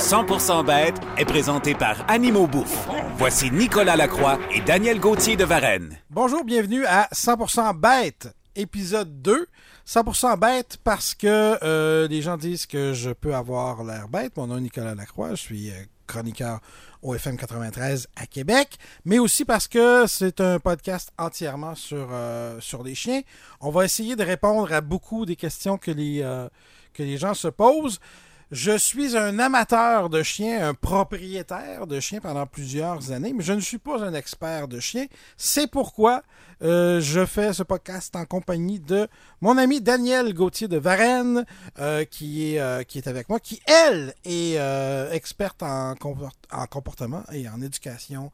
[0.00, 2.88] 100% bête est présenté par Animaux Bouffe.
[3.18, 5.98] Voici Nicolas Lacroix et Daniel Gauthier de Varennes.
[6.08, 9.46] Bonjour, bienvenue à 100% bête, épisode 2.
[9.86, 14.34] 100% bête parce que euh, les gens disent que je peux avoir l'air bête.
[14.38, 15.74] Mon nom est Nicolas Lacroix, je suis euh,
[16.06, 16.60] chroniqueur
[17.02, 22.58] au FM 93 à Québec, mais aussi parce que c'est un podcast entièrement sur, euh,
[22.60, 23.20] sur les chiens.
[23.60, 28.00] On va essayer de répondre à beaucoup des questions que les gens se posent.
[28.50, 33.52] Je suis un amateur de chiens, un propriétaire de chiens pendant plusieurs années, mais je
[33.52, 35.06] ne suis pas un expert de chiens.
[35.36, 36.24] C'est pourquoi
[36.62, 39.06] euh, je fais ce podcast en compagnie de
[39.40, 41.46] mon ami Daniel Gauthier de Varennes,
[41.78, 44.56] euh, qui, est, euh, qui est avec moi, qui, elle, est
[45.14, 48.32] experte en, comport- en comportement et en éducation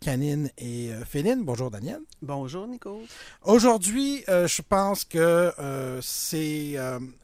[0.00, 1.44] canine et féline.
[1.44, 2.00] Bonjour Daniel.
[2.22, 3.00] Bonjour, Nico.
[3.44, 5.52] Aujourd'hui, je pense que
[6.02, 6.76] c'est.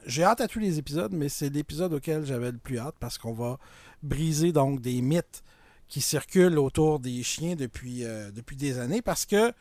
[0.07, 3.33] J'ai hâte à tous les épisodes, mais c'est l'épisode j'avais le plus hâte parce qu'on
[3.33, 3.59] va
[4.03, 5.43] briser donc des mythes
[5.89, 9.03] qui circulent autour des chiens depuis, euh, depuis des années.
[9.03, 9.53] Parce que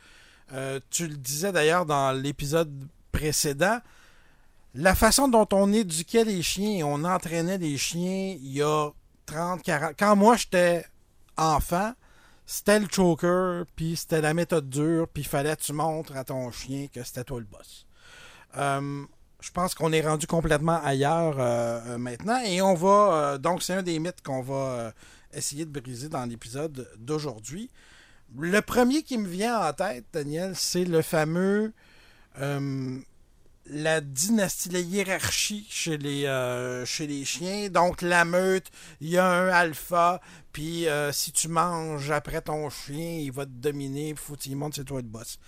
[0.54, 2.72] euh, tu le disais d'ailleurs dans l'épisode
[3.12, 3.80] précédent,
[4.76, 8.90] la façon dont on éduquait les chiens et on entraînait les chiens il y a
[9.26, 9.94] 30, 40.
[9.98, 10.86] Quand moi j'étais
[11.38, 11.94] enfant,
[12.46, 16.52] c'était le choker, puis c'était la méthode dure, puis fallait que tu montres à ton
[16.52, 17.86] chien que c'était toi le boss.
[18.58, 19.06] Euh,
[19.42, 23.34] je pense qu'on est rendu complètement ailleurs euh, euh, maintenant, et on va.
[23.34, 24.94] euh, donc, c'est un des mythes qu'on va
[25.34, 27.70] essayer de briser dans l'épisode d'aujourd'hui.
[28.38, 31.74] Le premier qui me vient en tête, Daniel, c'est le fameux.
[33.72, 36.26] la dynastie, la hiérarchie chez les,
[36.86, 37.70] chez les chiens.
[37.70, 38.68] Donc, la meute,
[39.02, 40.22] il y a un alpha,
[40.52, 44.86] puis si tu manges après ton chien, il va te dominer, faut qu'il montre c'est
[44.86, 45.40] toi le boss.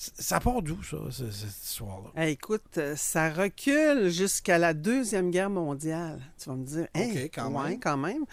[0.00, 2.10] Ça part d'où, ça, ce- cette histoire-là?
[2.22, 6.20] Hey, écoute, euh, ça recule jusqu'à la Deuxième Guerre mondiale.
[6.40, 7.80] Tu vas me dire, hein, Ok, quand ouais, même.
[7.80, 8.24] quand même.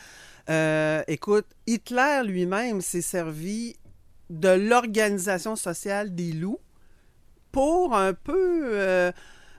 [0.51, 3.75] Euh, écoute, Hitler lui-même s'est servi
[4.29, 6.59] de l'organisation sociale des loups
[7.51, 9.11] pour un peu euh,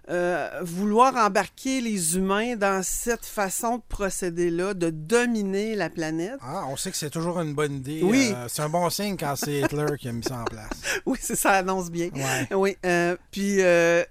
[0.09, 6.39] euh, vouloir embarquer les humains dans cette façon de procéder-là, de dominer la planète.
[6.43, 8.03] Ah, on sait que c'est toujours une bonne idée.
[8.05, 8.33] Oui.
[8.34, 10.71] Euh, c'est un bon signe quand c'est Hitler qui a mis ça en place.
[11.05, 12.09] Oui, c'est ça annonce bien.
[12.15, 12.56] Ouais.
[12.56, 13.61] Oui, euh, puis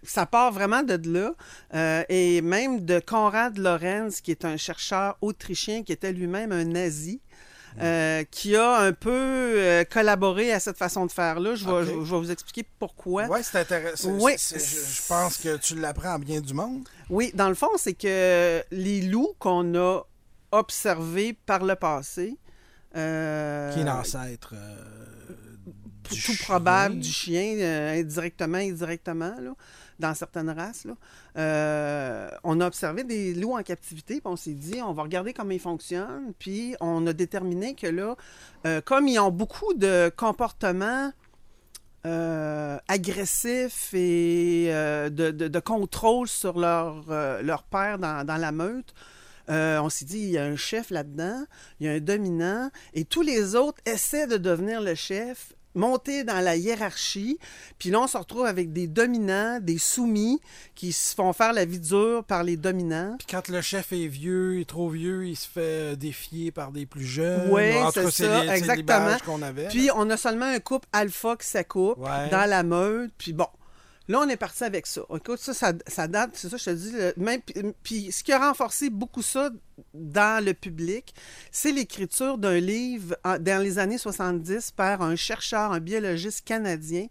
[0.03, 5.83] ça part vraiment de là, et même de Konrad Lorenz, qui est un chercheur autrichien,
[5.83, 7.21] qui était lui-même un nazi,
[7.81, 11.55] euh, qui a un peu euh, collaboré à cette façon de faire-là.
[11.55, 11.83] Je vais, Ok.
[11.85, 13.25] je, je vais vous expliquer pourquoi.
[13.27, 14.11] Ouais, c'est intéressant.
[14.19, 14.33] Oui.
[14.37, 16.87] Je, je pense que tu l'apprends à bien du monde.
[17.09, 20.01] Oui, dans le fond, c'est que les loups qu'on a
[20.51, 22.37] observés par le passé,
[22.95, 24.53] euh, Qui est l'ancêtre
[26.03, 26.35] tout chien.
[26.45, 27.57] probable du chien,
[27.99, 29.53] indirectement, indirectement, là,
[29.99, 30.85] dans certaines races.
[30.85, 30.93] Là.
[31.37, 35.33] Euh, on a observé des loups en captivité, puis on s'est dit, on va regarder
[35.33, 38.15] comment ils fonctionnent, puis on a déterminé que là,
[38.65, 41.11] euh, comme ils ont beaucoup de comportements
[42.05, 47.03] euh, agressifs et de, contrôle sur leur,
[47.41, 48.93] leur père dans, la meute,
[49.49, 51.43] on s'est dit, il y a un chef là-dedans,
[51.79, 56.23] il y a un dominant, et tous les autres essaient de devenir le chef, monter
[56.23, 57.37] dans la hiérarchie,
[57.79, 60.39] puis là, on se retrouve avec des dominants, des soumis,
[60.73, 63.15] qui se font faire la vie dure par les dominants.
[63.17, 66.71] Puis quand le chef est vieux, il est trop vieux, il se fait défier par
[66.71, 67.49] des plus jeunes.
[68.05, 68.95] Tout c'est ça, les- exactement.
[69.41, 69.67] avait.
[69.67, 72.29] Puis on a seulement un couple alpha qui s'accouple Ouais.
[72.31, 73.47] dans la meute, puis bon.
[74.07, 75.01] Là, on est parti avec ça.
[75.15, 76.91] Écoute, ça, ça, ça date, c'est ça, je te dis.
[76.91, 77.41] le- même,
[77.83, 79.49] puis- ce qui a renforcé beaucoup ça
[79.95, 81.13] dans le public,
[81.51, 87.07] c'est l'écriture d'un livre en- dans les années 70 par un chercheur, un biologiste canadien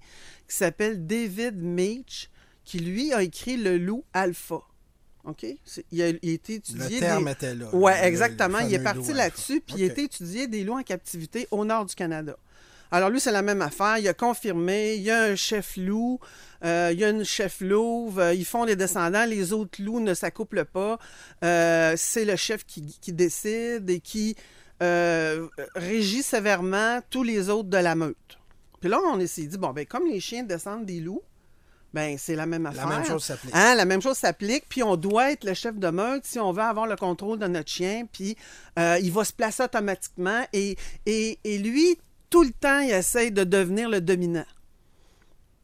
[0.48, 2.30] qui s'appelle David Meach,
[2.64, 4.60] qui lui a écrit Le loup alpha.
[5.24, 5.44] OK?
[5.90, 6.96] Il a, il a été étudié.
[6.96, 7.70] Le terme des- était là.
[7.72, 8.58] oui, Le- le exactement.
[8.58, 11.86] Il est parti là-dessus, puis il a été étudié des loups en captivité au nord
[11.86, 12.36] du Canada.
[12.94, 13.98] Alors lui, c'est la même affaire.
[13.98, 16.20] Il a confirmé, il y a un chef loup,
[16.64, 19.98] euh, il y a une chef louve, euh, ils font des descendants, les autres loups
[19.98, 21.00] ne s'accouplent pas.
[21.42, 24.36] Euh, c'est le chef qui, qui décide et qui
[24.80, 28.38] euh, régit sévèrement tous les autres de la meute.
[28.80, 31.22] Puis là, on s'est dit, bon, ben comme les chiens descendent des loups,
[31.94, 32.88] Ben, c'est la même affaire.
[32.88, 33.54] La même chose s'applique.
[33.54, 36.52] Hein, la même chose s'applique, puis on doit être le chef de meute si on
[36.52, 38.36] veut avoir le contrôle de notre chien, puis
[38.78, 40.44] euh, il va se placer automatiquement.
[40.52, 40.76] Et,
[41.06, 41.98] et, et lui,
[42.34, 44.44] tout le temps, il essaye de devenir le dominant.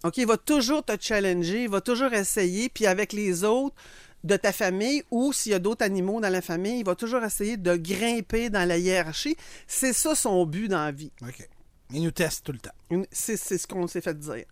[0.04, 3.74] OK, il va toujours te challenger, il va toujours essayer, puis avec les autres
[4.22, 7.24] de ta famille ou s'il y a d'autres animaux dans la famille, il va toujours
[7.24, 9.36] essayer de grimper dans la hiérarchie.
[9.66, 11.10] C'est ça son but dans la vie.
[11.22, 11.48] OK.
[11.92, 13.04] Il nous teste tout le temps.
[13.10, 14.44] C'est ce qu'on s'est fait dire.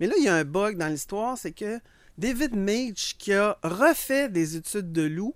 [0.00, 1.80] Mais là, il y a un bug dans l'histoire, c'est que
[2.18, 5.34] David Mage, qui a refait des études de loups,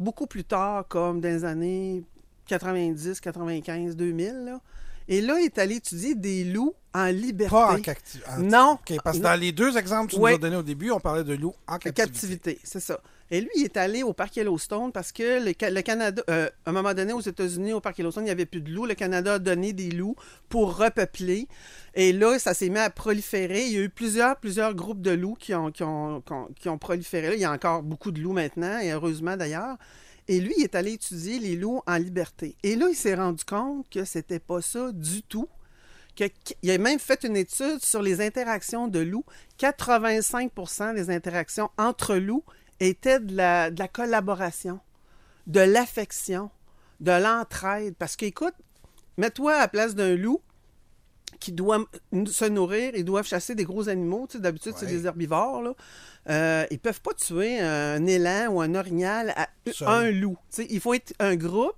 [0.00, 2.02] beaucoup plus tard, comme dans les années
[2.46, 4.60] 90, 95, 2000, là,
[5.08, 7.50] et là, il est allé étudier des loups en liberté.
[7.50, 8.30] Pas en captivité.
[8.38, 8.78] Non.
[9.04, 11.24] Parce que dans les deux exemples que tu nous as donnés au début, on parlait
[11.24, 11.92] de loups en En captivité.
[12.02, 13.00] captivité, c'est ça.
[13.30, 16.48] Et lui, il est allé au parc Yellowstone parce que le, Ca- le Canada, euh,
[16.64, 18.86] à un moment donné, aux États-Unis, au parc Yellowstone, il n'y avait plus de loups.
[18.86, 20.16] Le Canada a donné des loups
[20.48, 21.46] pour repeupler.
[21.94, 23.66] Et là, ça s'est mis à proliférer.
[23.66, 26.48] Il y a eu plusieurs, plusieurs groupes de loups qui ont, qui ont, qui ont-
[26.58, 27.28] qui ont proliféré.
[27.28, 29.76] Là, il y a encore beaucoup de loups maintenant, et heureusement d'ailleurs.
[30.28, 32.54] Et lui, il est allé étudier les loups en liberté.
[32.62, 35.48] Et là, il s'est rendu compte que c'était pas ça du tout.
[36.16, 36.24] Que-
[36.62, 39.24] il a même fait une étude sur les interactions de loups.
[39.58, 42.44] 85% des interactions entre loups
[42.78, 44.80] étaient de la, collaboration,
[45.46, 46.50] de l'affection,
[47.00, 47.94] de l'entraide.
[47.98, 48.54] Parce qu'écoute,
[49.16, 50.42] mets-toi à la place d'un loup
[51.40, 51.84] qui doit
[52.26, 54.26] se nourrir, ils doivent chasser des gros animaux.
[54.28, 55.62] Tu sais, D'habitude, c'est des herbivores.
[55.62, 55.74] Là.
[56.28, 59.88] Euh, ils peuvent pas tuer un élan ou un orignal à Seul.
[59.88, 60.36] un loup.
[60.50, 61.76] Tu sais, il faut être un groupe.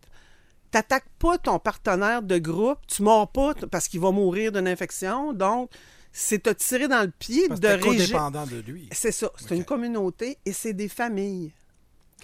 [0.71, 5.33] T'attaques pas ton partenaire de groupe, tu mords pas parce qu'il va mourir d'une infection.
[5.33, 5.69] Donc,
[6.13, 8.89] c'est te tirer dans le pied Parce de codépendant de lui.
[8.93, 11.53] C'est ça, c'est une communauté et c'est des familles.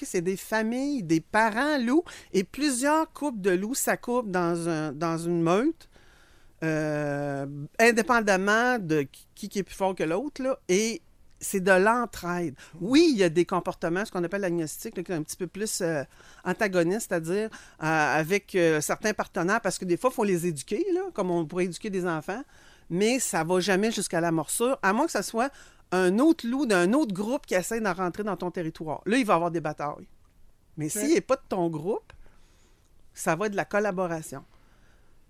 [0.02, 5.16] C'est des familles, des parents loups et plusieurs couples de loups s'accouplent dans, un, dans
[5.16, 5.88] une meute,
[6.62, 7.46] euh,
[7.78, 10.42] indépendamment de qui, qui est plus fort que l'autre.
[10.42, 11.02] là, Et
[11.38, 12.54] c'est de l'entraide.
[12.80, 15.36] Oui, il y a des comportements, ce qu'on appelle l'agnostique, là, qui est un petit
[15.36, 16.02] peu plus euh,
[16.44, 17.50] antagoniste, c'est-à-dire
[17.82, 21.44] euh, avec certains partenaires, parce que des fois, il faut les éduquer, là, comme on
[21.44, 22.42] pourrait éduquer des enfants,
[22.88, 25.50] mais ça va jamais jusqu'à la morsure, à moins que ce soit
[25.92, 29.02] un autre loup d'un autre groupe qui essaie d'en rentrer dans ton territoire.
[29.06, 30.08] Là, il va y avoir des batailles.
[30.76, 32.12] Mais s'il n'est pas de ton groupe,
[33.14, 34.44] ça va être de la collaboration.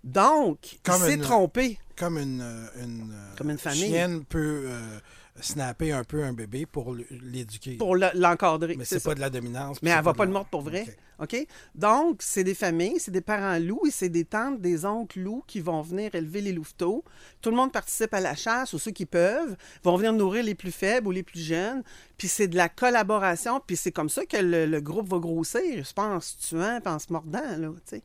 [0.07, 1.79] Donc, Comme il s'est une- trompé.
[1.97, 3.87] Comme une, euh, une, euh, Comme une famille.
[3.89, 4.99] chienne peut euh,
[5.41, 7.75] snapper un peu un bébé pour l'éduquer.
[7.77, 8.75] pour le- l'encadrer.
[8.77, 9.81] Mais c'est pas de la dominance.
[9.81, 10.85] Mais elle va pas le mordre pour vrai.
[11.19, 11.33] OK.
[11.33, 11.47] OK?
[11.73, 15.43] Donc, c'est des familles, c'est des parents loups et c'est des tantes, des oncles loups
[15.47, 17.03] qui vont venir élever les louveteaux.
[17.41, 20.53] Tout le monde participe à la chasse ou ceux qui peuvent vont venir nourrir les
[20.55, 21.81] plus faibles ou les plus jeunes.
[22.17, 23.59] Puis c'est de la collaboration.
[23.65, 25.83] Puis c'est comme ça que le, le groupe va grossir.
[25.83, 28.03] Je pense tuant en se mordant, là, tu sais.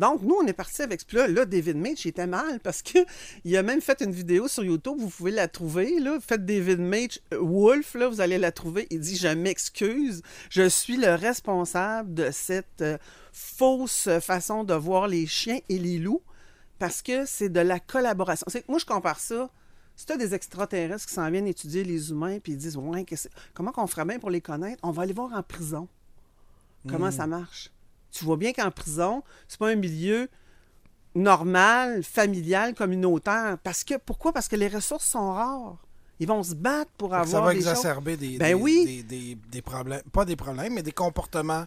[0.00, 2.80] Donc, nous, on est parti avec ce là Là, David Mage, il était mal parce
[2.80, 2.98] que
[3.44, 4.96] il a même fait une vidéo sur YouTube.
[4.98, 6.00] Vous pouvez la trouver.
[6.00, 6.18] Là.
[6.26, 8.86] Faites David Mage euh, Wolf, là, vous allez la trouver.
[8.90, 12.96] Il dit Je m'excuse, je suis le responsable de cette euh,
[13.32, 16.22] fausse façon de voir les chiens et les loups
[16.78, 18.46] parce que c'est de la collaboration.
[18.48, 19.50] C'est- Moi, je compare ça.
[19.96, 23.04] Si tu as des extraterrestres qui s'en viennent étudier les humains puis ils disent Ouais,
[23.52, 24.80] comment qu'on ferait bien pour les connaître?
[24.82, 25.88] On va aller voir en prison.
[26.88, 27.70] Comment ça marche
[28.10, 30.28] tu vois bien qu'en prison, c'est pas un milieu
[31.14, 33.58] normal, familial, communautaire.
[33.62, 34.32] Parce que pourquoi?
[34.32, 35.76] Parce que les ressources sont rares.
[36.18, 38.84] Ils vont se battre pour avoir ça va des exacerber des, Ben des- oui.
[38.84, 41.64] des, des- des problèmes, pas des problèmes, mais des comportements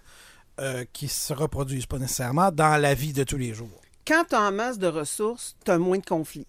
[0.60, 3.82] euh, qui se reproduisent pas nécessairement dans la vie de tous les jours.
[4.06, 6.46] Quand tu as en masse de ressources, tu as moins de conflits.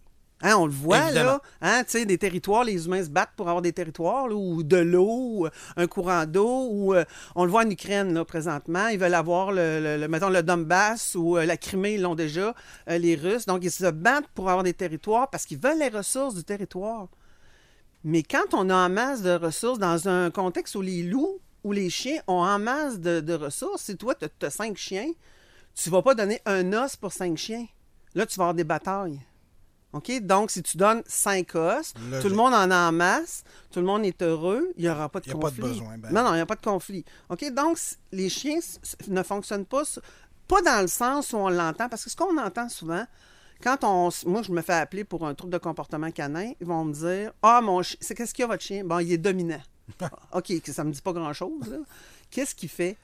[0.46, 1.30] Hein, on le voit, Évidemment.
[1.30, 1.40] là.
[1.62, 4.62] Hein, tu sais, des territoires, les humains se battent pour avoir des territoires, là, ou
[4.62, 8.88] de l'eau, ou, un courant d'eau, ou euh, on le voit en Ukraine, là, présentement.
[8.88, 12.14] Ils veulent avoir, le, le- le- mettons, le Donbass ou euh, la Crimée, ils l'ont
[12.14, 12.54] déjà,
[12.90, 13.46] euh, les Russes.
[13.46, 17.08] Donc, ils se battent pour avoir des territoires parce qu'ils veulent les ressources du territoire.
[18.04, 21.72] Mais quand on a en masse de ressources dans un contexte où les loups ou
[21.72, 25.10] les chiens ont en masse de, de ressources, si toi, tu as cinq chiens,
[25.74, 27.64] tu vas pas donner un os pour cinq chiens.
[28.14, 29.20] Là, tu vas avoir des batailles.
[29.94, 30.20] OK?
[30.20, 32.20] Donc, si tu donnes cinq os, Logique.
[32.22, 35.08] tout le monde en a en masse, tout le monde est heureux, il n'y aura
[35.08, 35.72] pas de Il y a pas de conflit.
[35.80, 36.10] besoin, ben.
[36.12, 37.04] Non, non, il n'y a pas de conflit.
[37.30, 37.44] OK?
[37.52, 37.78] Donc,
[38.12, 38.58] les chiens
[39.08, 39.82] ne fonctionnent pas,
[40.48, 43.04] pas dans le sens où on l'entend, parce que ce qu'on entend souvent,
[43.62, 44.10] quand on.
[44.26, 47.32] Moi, je me fais appeler pour un trouble de comportement canin, ils vont me dire
[47.40, 48.84] Ah, mon chien, c'est qu'est-ce qu'il y a votre chien?
[48.84, 49.62] Bon, il est dominant.
[50.32, 51.78] OK, ça me dit pas grand-chose.
[52.30, 52.96] Qu'est-ce qu'il fait?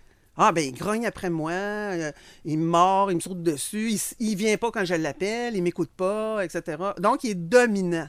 [0.42, 2.12] Ah, ben, il grogne après moi, euh,
[2.46, 5.62] il me mord, il me saute dessus, il, il vient pas quand je l'appelle, il
[5.62, 6.82] m'écoute pas, etc.
[6.98, 8.08] Donc, il est dominant.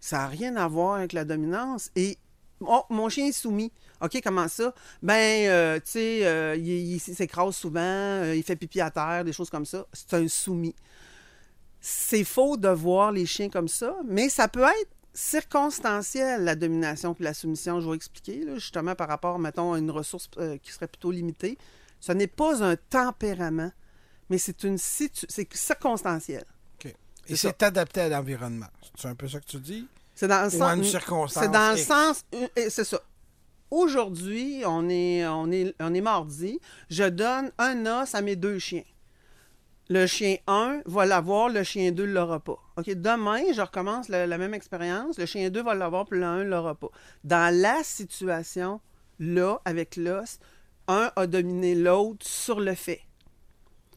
[0.00, 1.92] Ça n'a rien à voir avec la dominance.
[1.94, 2.18] Et
[2.62, 3.70] oh, mon chien est soumis.
[4.00, 4.74] OK, comment ça?
[5.04, 9.32] Ben, euh, tu sais, euh, il, il s'écrase souvent, il fait pipi à terre, des
[9.32, 9.86] choses comme ça.
[9.92, 10.74] C'est un soumis.
[11.80, 17.14] C'est faux de voir les chiens comme ça, mais ça peut être circonstanciel, la domination
[17.14, 17.80] puis la soumission.
[17.80, 21.10] Je vais expliquer, là, justement, par rapport, mettons, à une ressource euh, qui serait plutôt
[21.10, 21.58] limitée.
[22.00, 23.72] Ce n'est pas un tempérament,
[24.28, 25.26] mais c'est une situ...
[25.28, 26.44] c'est circonstanciel.
[27.28, 28.66] Et c'est adapté à l'environnement.
[28.98, 29.86] C'est un peu ça que tu dis?
[30.12, 30.90] C'est dans le Ou à une sens.
[30.90, 31.86] circonstance C'est dans le X.
[31.86, 32.24] sens.
[32.68, 33.00] C'est ça.
[33.70, 36.58] Aujourd'hui, on est, on, est, on est mardi.
[36.90, 38.82] Je donne un os à mes deux chiens.
[39.92, 42.58] Le chien 1 va l'avoir, le chien 2 ne l'aura pas.
[42.78, 45.18] Demain, je recommence la, la même expérience.
[45.18, 46.88] Le chien 2 va l'avoir, puis le 1 ne l'aura pas.
[47.24, 48.80] Dans la situation,
[49.18, 50.38] là, avec l'os,
[50.88, 53.02] un a dominé l'autre sur le fait.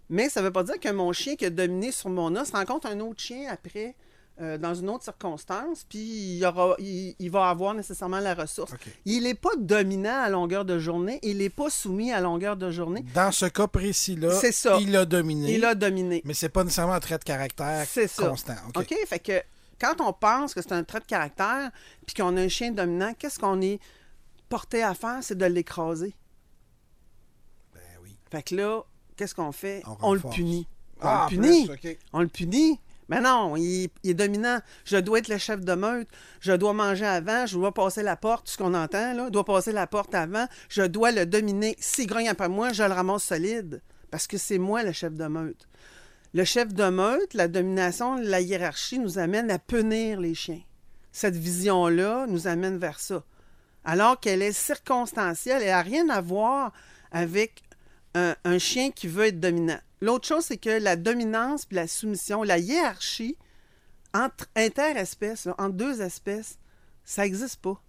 [0.09, 2.51] Mais ça ne veut pas dire que mon chien qui a dominé sur mon os
[2.51, 3.95] rencontre un autre chien après,
[4.41, 5.99] euh, dans une autre circonstance, puis
[6.37, 8.73] il, aura, il, il va avoir nécessairement la ressource.
[9.05, 12.69] Il n'est pas dominant à longueur de journée, il n'est pas soumis à longueur de
[12.69, 13.05] journée.
[13.13, 14.77] Dans ce cas précis-là, C'est ça.
[14.81, 15.53] il a dominé.
[15.53, 16.21] Il a dominé.
[16.25, 18.27] Mais c'est pas nécessairement un trait de caractère ça.
[18.27, 18.55] constant.
[18.75, 18.93] OK.
[19.07, 19.41] Fait que
[19.79, 21.71] quand on pense que c'est un trait de caractère,
[22.05, 23.79] puis qu'on a un chien dominant, qu'est-ce qu'on est
[24.49, 25.19] porté à faire?
[25.21, 26.13] C'est de l'écraser.
[27.73, 28.17] Ben oui.
[28.31, 28.81] Fait que là,
[29.15, 29.81] qu'est-ce qu'on fait?
[29.85, 30.67] On On, le punit.
[31.01, 31.67] On Ah, le punit.
[31.67, 31.97] plus, OK.
[32.13, 32.79] On le punit.
[33.09, 34.59] Mais non, il, est dominant.
[34.83, 36.07] Je dois être le chef de meute.
[36.39, 37.45] Je dois manger avant.
[37.45, 38.49] Je dois passer la porte.
[38.49, 39.25] Ce qu'on entend, là.
[39.27, 40.47] Je dois passer la porte avant.
[40.69, 41.75] Je dois le dominer.
[41.79, 43.81] S'il grogne après moi, je le ramasse solide.
[44.09, 45.67] Parce que c'est moi le chef de meute.
[46.33, 50.61] Le chef de meute, la domination, la hiérarchie nous amène à punir les chiens.
[51.11, 53.23] Cette vision-là nous amène vers ça.
[53.85, 56.73] Alors qu'elle est circonstancielle, elle n'a rien à voir
[57.11, 57.63] avec
[58.15, 59.79] un, un chien qui veut être dominant.
[60.01, 63.37] L'autre chose, c'est que la dominance puis la soumission, la hiérarchie
[64.15, 66.57] entre interespèces, entre deux espèces,
[67.03, 67.81] ça n'existe pas.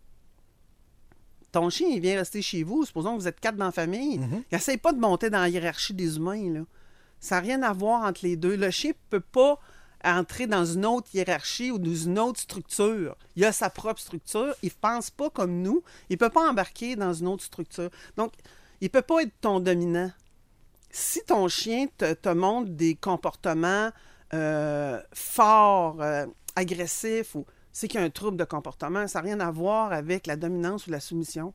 [1.52, 4.18] Ton chien, il vient rester chez vous, supposons que vous êtes quatre dans la famille.
[4.18, 4.42] Mhm.
[4.50, 6.52] Il n'essaye pas de monter dans la hiérarchie des humains.
[6.52, 6.60] Là.
[7.20, 8.56] Ça n'a rien à voir entre les deux.
[8.56, 9.58] Le chien ne peut pas
[10.04, 13.16] entrer dans une autre hiérarchie ou dans une autre structure.
[13.36, 14.54] Il a sa propre structure.
[14.62, 15.82] Il ne pense pas comme nous.
[16.10, 17.90] Il ne peut pas embarquer dans une autre structure.
[18.16, 18.32] Donc,
[18.80, 20.10] il ne peut pas être ton dominant.
[20.90, 23.90] Si ton chien te, te montre des comportements
[24.34, 29.24] euh, forts, euh, agressifs, ou c'est qu'il y a un trouble de comportement, ça n'a
[29.26, 31.52] rien à voir avec la dominance ou la soumission.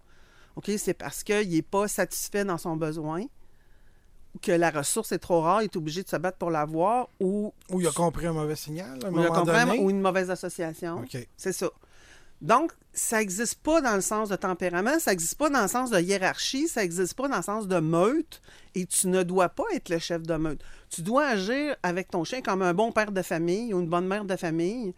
[0.55, 0.69] OK?
[0.77, 3.25] C'est parce qu'il n'est pas satisfait dans son besoin,
[4.41, 7.53] que la ressource est trop rare, il est obligé de se battre pour l'avoir, ou,
[7.69, 9.79] Ou il a compris un mauvais signal à un ou il a moment compris, donné.
[9.79, 11.03] ou une mauvaise association.
[11.35, 11.69] C'est ça.
[12.41, 15.91] Donc, ça n'existe pas dans le sens de tempérament, ça n'existe pas dans le sens
[15.91, 18.41] de hiérarchie, ça n'existe pas dans le sens de meute,
[18.73, 20.61] et tu ne dois pas être le chef de meute.
[20.89, 24.07] Tu dois agir avec ton chien comme un bon père de famille ou une bonne
[24.07, 24.93] mère de famille,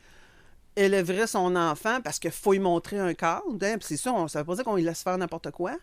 [0.76, 3.44] élèverait son enfant parce qu'il faut lui montrer un cadre.
[3.62, 5.78] hein, c'est on- ça ne veut pas dire qu'on lui laisse faire n'importe quoi,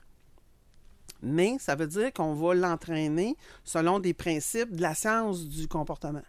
[1.23, 6.25] mais ça veut dire qu'on va l'entraîner selon des principes de la science du comportement,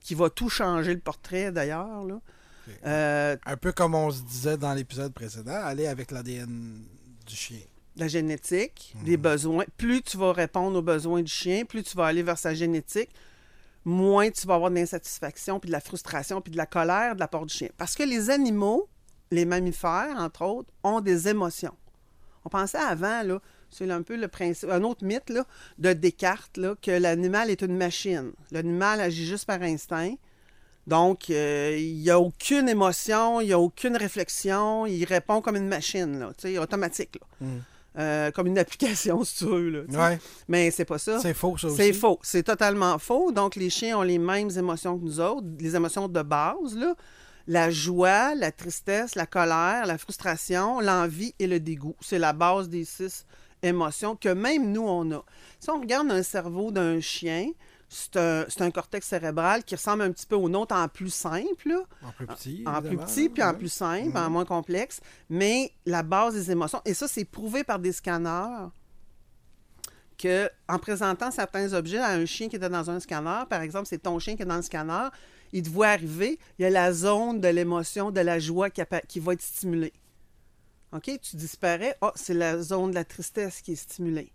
[0.00, 2.04] qui va tout changer le portrait d'ailleurs.
[2.86, 6.82] Euh, Un peu comme on se disait dans l'épisode précédent, aller avec l'ADN
[7.26, 7.60] du chien.
[7.96, 9.64] la génétique, les besoins.
[9.76, 13.10] Plus tu vas répondre aux besoins du chien, plus tu vas aller vers sa génétique,
[13.84, 17.20] moins tu vas avoir de l'insatisfaction, puis de la frustration, puis de la colère de
[17.20, 17.68] la part du chien.
[17.76, 18.88] Parce que les animaux,
[19.30, 21.74] les mammifères, entre autres, ont des émotions.
[22.44, 23.40] On pensait avant, là,
[23.70, 25.44] c'est un peu le principe, un autre mythe là,
[25.78, 28.32] de Descartes, là, que l'animal est une machine.
[28.50, 30.14] L'animal agit juste par instinct.
[30.86, 35.56] Donc, euh, il n'y a aucune émotion, il n'y a aucune réflexion, il répond comme
[35.56, 37.18] une machine, là, automatique.
[37.20, 37.46] Là.
[37.46, 37.58] Mm.
[37.98, 39.70] Euh, comme une application, si tu veux.
[39.70, 40.10] Là.
[40.10, 40.18] Ouais,
[40.48, 41.18] Mais c'est pas ça.
[41.20, 41.76] c'est faux, ça aussi.
[41.76, 42.18] C'est faux.
[42.22, 43.32] C'est totalement faux.
[43.32, 46.94] Donc, les chiens ont les mêmes émotions que nous autres, les émotions de base, là.
[47.46, 51.96] La joie, la tristesse, la colère, la frustration, l'envie et le dégoût.
[52.00, 53.26] C'est la base des six
[53.62, 55.24] émotions que même nous, on a.
[55.58, 57.50] Si on regarde un cerveau d'un chien,
[57.92, 58.16] c'est
[58.62, 62.12] un, cortex cérébral qui ressemble un petit peu au nôtre en plus simple, là En
[62.12, 62.62] plus petit.
[62.64, 63.58] en plus petit puis en ouais.
[63.58, 64.16] plus simple, Mhm.
[64.16, 68.68] en moins complexe, mais la base des émotions, et ça, c'est prouvé par des scanners
[70.16, 73.86] que en présentant certains objets à un chien qui était dans un scanner, par exemple,
[73.88, 75.08] c'est ton chien qui est dans le scanner,
[75.52, 79.20] il te voit arriver, il y a la zone de l'émotion, de la joie qui
[79.20, 79.92] va être stimulée.
[80.92, 81.10] OK?
[81.22, 84.32] Tu disparais, oh, c'est la zone de la tristesse qui est stimulée.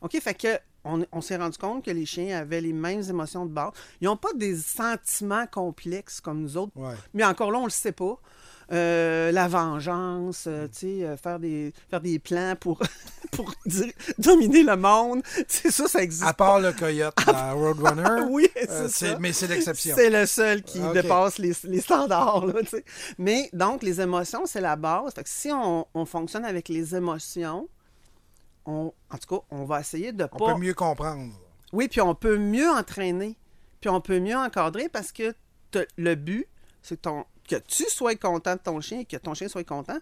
[0.00, 0.18] OK?
[0.20, 3.50] Fait que on, on s'est rendu compte que les chiens avaient les mêmes émotions de
[3.52, 3.72] base.
[4.00, 6.72] Ils n'ont pas des sentiments complexes comme nous autres.
[6.76, 6.94] Ouais.
[7.14, 8.18] Mais encore là, on le sait pas.
[8.72, 12.80] Euh, la vengeance, euh, tu sais, euh, faire des, faire des plans pour,
[13.30, 15.22] pour dire- dominer le monde.
[15.46, 17.14] Ça, ça existe À part le coyote
[17.54, 18.24] Roadrunner.
[18.28, 19.18] Oui, c'est c'est- ça.
[19.20, 19.94] mais c'est l'exception.
[19.96, 20.94] C'est le seul qui Ok.
[20.94, 22.46] dépasse les, les standards.
[22.46, 22.84] Là, tu sais.
[23.18, 25.14] Mais donc, les émotions, c'est la base.
[25.14, 27.68] Fait que si on, on fonctionne avec les émotions,
[28.66, 30.54] on, en tout cas, on va essayer de On pas...
[30.54, 31.32] peut mieux comprendre.
[31.72, 33.36] Oui, puis on peut mieux entraîner,
[33.80, 35.34] puis on peut mieux encadrer parce que
[35.96, 36.46] le but,
[36.82, 39.98] c'est que ton, que tu sois content de ton chien, que ton chien soit content,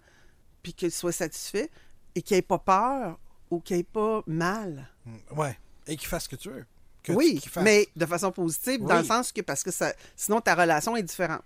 [0.62, 1.70] puis qu'il soit satisfait
[2.14, 3.18] et qu'il n'ait pas peur
[3.50, 4.88] ou qu'il n'ait pas mal.
[5.04, 5.58] Mm, Ouais.
[5.86, 6.64] Et qu'il fasse ce que tu veux.
[7.02, 9.00] Que oui, tu- mais de façon positive, dans Oui.
[9.02, 11.42] le sens que parce que ça, sinon ta relation est différente.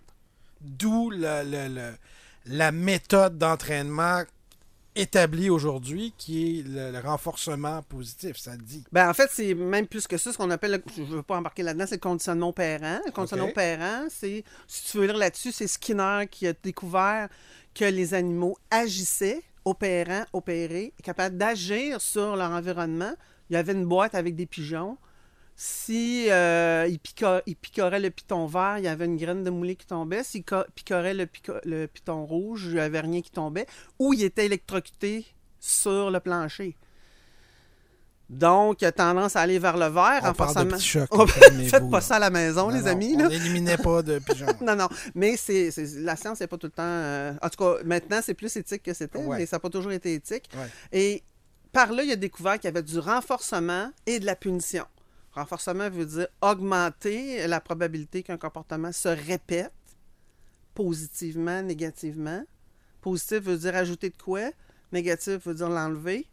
[0.61, 1.97] D'où le- le- le-
[2.45, 4.23] la méthode d'entraînement
[4.95, 8.83] établie aujourd'hui qui est le, le renforcement positif, ça le dit.
[8.91, 11.23] Ben, en fait, c'est même plus que ça, ce qu'on appelle, le- je ne veux
[11.23, 12.99] pas embarquer là-dedans, c'est le conditionnement opérant.
[13.05, 13.51] Le conditionnement Ok.
[13.51, 17.29] opérant, c'est, si tu veux lire là-dessus, c'est Skinner qui a découvert
[17.75, 23.13] que les animaux agissaient, opérant, opérés, capables d'agir sur leur environnement.
[23.49, 24.97] Il y avait une boîte avec des pigeons.
[25.61, 29.49] Si euh, il, pico- il picorait le piton vert, il y avait une graine de
[29.49, 30.23] moulet qui tombait.
[30.23, 33.65] S'il co- picorait le, pico- le piton rouge, il n'y avait rien qui tombait.
[33.99, 35.25] Ou il était électrocuté
[35.59, 36.77] sur le plancher.
[38.29, 41.89] Donc, il a tendance à aller vers le vert, On parle de chocs, Oh, Faites
[41.89, 42.01] pas là.
[42.01, 43.15] ça à la maison, Non, les non, amis.
[43.19, 44.45] On n'éliminait pas de pigeons.
[44.61, 44.87] Non, non.
[45.13, 46.83] Mais c'est, c'est- la science n'est pas tout le temps.
[46.85, 49.39] euh, En tout cas, maintenant, c'est plus éthique que c'était, Ouais.
[49.39, 50.47] mais ça n'a pas toujours été éthique.
[50.55, 50.69] Ouais.
[50.97, 51.23] Et
[51.73, 54.85] par là, il a découvert qu'il y avait du renforcement et de la punition.
[55.31, 59.71] Renforcement veut dire augmenter la probabilité qu'un comportement se répète
[60.73, 62.43] positivement, négativement.
[63.01, 64.51] Positif veut dire ajouter de quoi,
[64.91, 66.27] négatif veut dire l'enlever.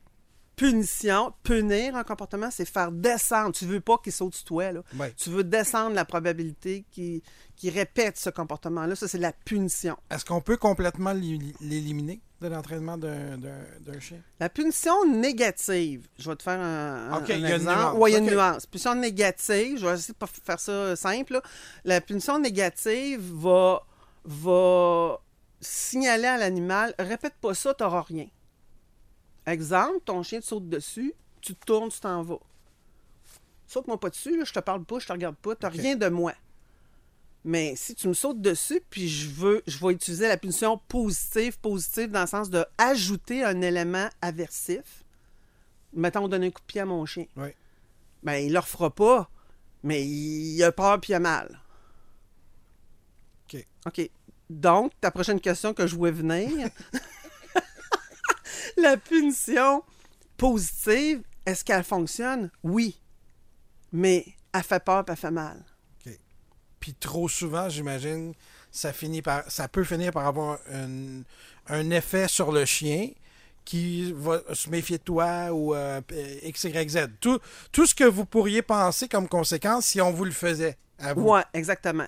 [0.56, 3.52] Punition, punir un comportement, c'est faire descendre.
[3.54, 4.80] Tu veux pas qu'il saute sur toi, là.
[4.98, 5.12] Ouais.
[5.14, 7.20] Tu veux descendre la probabilité qu'il
[7.70, 8.96] répète ce comportement-là.
[8.96, 9.98] Ça, c'est la punition.
[10.10, 14.18] Est-ce qu'on peut complètement l'é- l'éliminer de l'entraînement d'un chien?
[14.40, 17.54] La punition négative, je vais te faire un, un- Ok, un il y a une
[17.56, 17.78] exemple.
[17.78, 18.64] nuance, Ouais, il y a une nuance.
[18.66, 21.34] Punition négative, je vais essayer de faire ça simple.
[21.34, 21.42] là.
[21.84, 23.82] La punition négative va,
[24.24, 25.20] va
[25.60, 28.26] signaler à l'animal répète pas ça, tu n'auras rien.
[29.46, 32.40] Exemple, ton chien te saute dessus, tu te tournes, tu t'en vas.
[33.66, 35.72] Saute-moi pas dessus, là, je te parle pas, je te regarde pas, tu Ok.
[35.74, 36.32] rien de moi.
[37.44, 41.58] Mais si tu me sautes dessus, puis je veux, je vais utiliser la punition positive,
[41.60, 45.04] positive dans le sens de ajouter un élément aversif.
[45.92, 47.26] Mettons, donner un coup de pied à mon chien.
[47.36, 47.48] Oui.
[48.24, 49.30] Ben, il le refera pas,
[49.84, 51.60] mais il a peur puis il a mal.
[53.44, 53.64] OK.
[53.86, 54.10] OK.
[54.50, 56.68] Donc, ta prochaine question que je voulais venir.
[58.82, 59.82] la punition
[60.36, 62.50] positive, est-ce qu'elle fonctionne?
[62.62, 63.00] Oui.
[63.92, 65.64] Mais elle fait peur elle fait mal.
[66.80, 68.32] Puis trop souvent, j'imagine,
[68.70, 71.22] ça finit par, ça peut finir par avoir un,
[71.68, 73.08] un effet sur le chien
[73.64, 76.00] qui va se méfier de toi ou euh,
[76.44, 76.98] X, Y, Z.
[77.20, 77.40] Tout,
[77.72, 81.22] tout ce que vous pourriez penser comme conséquence si on vous le faisait à vous.
[81.22, 82.06] Ouais, exactement.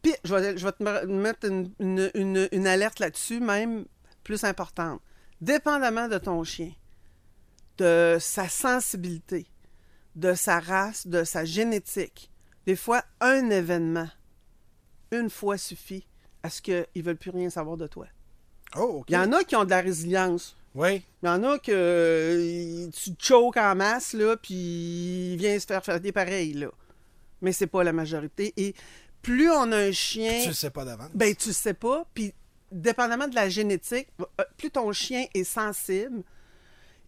[0.00, 3.84] Puis, je vais, je vais te me- mettre une, une- une- une alerte là-dessus, même
[4.22, 5.02] plus importante.
[5.40, 6.72] Dépendamment de ton chien,
[7.78, 9.46] de sa sensibilité,
[10.14, 12.30] de sa race, de sa génétique,
[12.66, 14.08] des fois, un événement,
[15.10, 16.06] une fois suffit
[16.42, 18.06] à ce qu'ils ne veulent plus rien savoir de toi.
[18.76, 19.04] Oh.
[19.08, 20.56] Il y en a qui ont de la résilience.
[20.74, 21.04] Oui.
[21.22, 24.54] Il y en a que euh, tu choques en masse, là, puis
[25.32, 26.68] il vient se faire faire des pareils, là.
[27.42, 28.52] Mais c'est pas la majorité.
[28.56, 28.74] Et
[29.22, 31.10] plus on a un chien, Tu le sais pas d'avance.
[31.14, 32.32] ben tu sais pas, puis
[32.74, 36.22] dépendamment de la génétique, euh, plus ton chien est sensible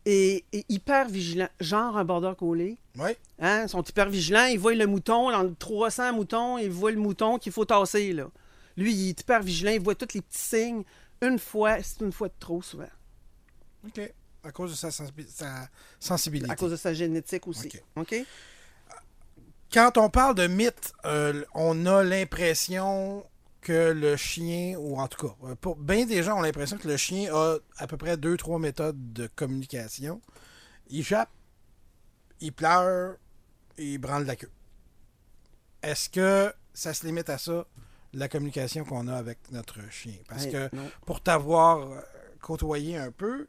[0.04, 3.10] et, et hyper vigilant, genre un border collie, Oui.
[3.40, 6.92] hein, ils sont hyper vigilants, ils voient le mouton, dans le 300 moutons, ils voient
[6.92, 8.28] le mouton qu'il faut tasser, là.
[8.76, 10.84] Lui, il est hyper vigilant, il voit tous les petits signes.
[11.22, 12.88] Une fois, c'est une fois de trop souvent.
[13.86, 14.00] OK.
[14.44, 16.50] À cause de sa, sensibi- sa sensibilité.
[16.52, 17.66] À cause de sa génétique aussi.
[17.96, 18.12] OK.
[18.12, 18.26] OK?
[19.72, 23.24] Quand on parle de mythe, euh, on a l'impression
[23.66, 26.86] que le chien, ou en tout cas, euh, pour bien des gens ont l'impression que
[26.86, 30.20] le chien a à peu près deux, trois méthodes de communication.
[30.88, 31.30] Il jappe,
[32.40, 33.16] il pleure,
[33.76, 34.50] et il branle la queue.
[35.82, 37.66] Est-ce que ça se limite à ça,
[38.12, 40.14] la communication qu'on a avec notre chien?
[40.28, 40.88] Parce Hey, que non.
[41.04, 42.00] pour t'avoir euh,
[42.40, 43.48] côtoyé un peu,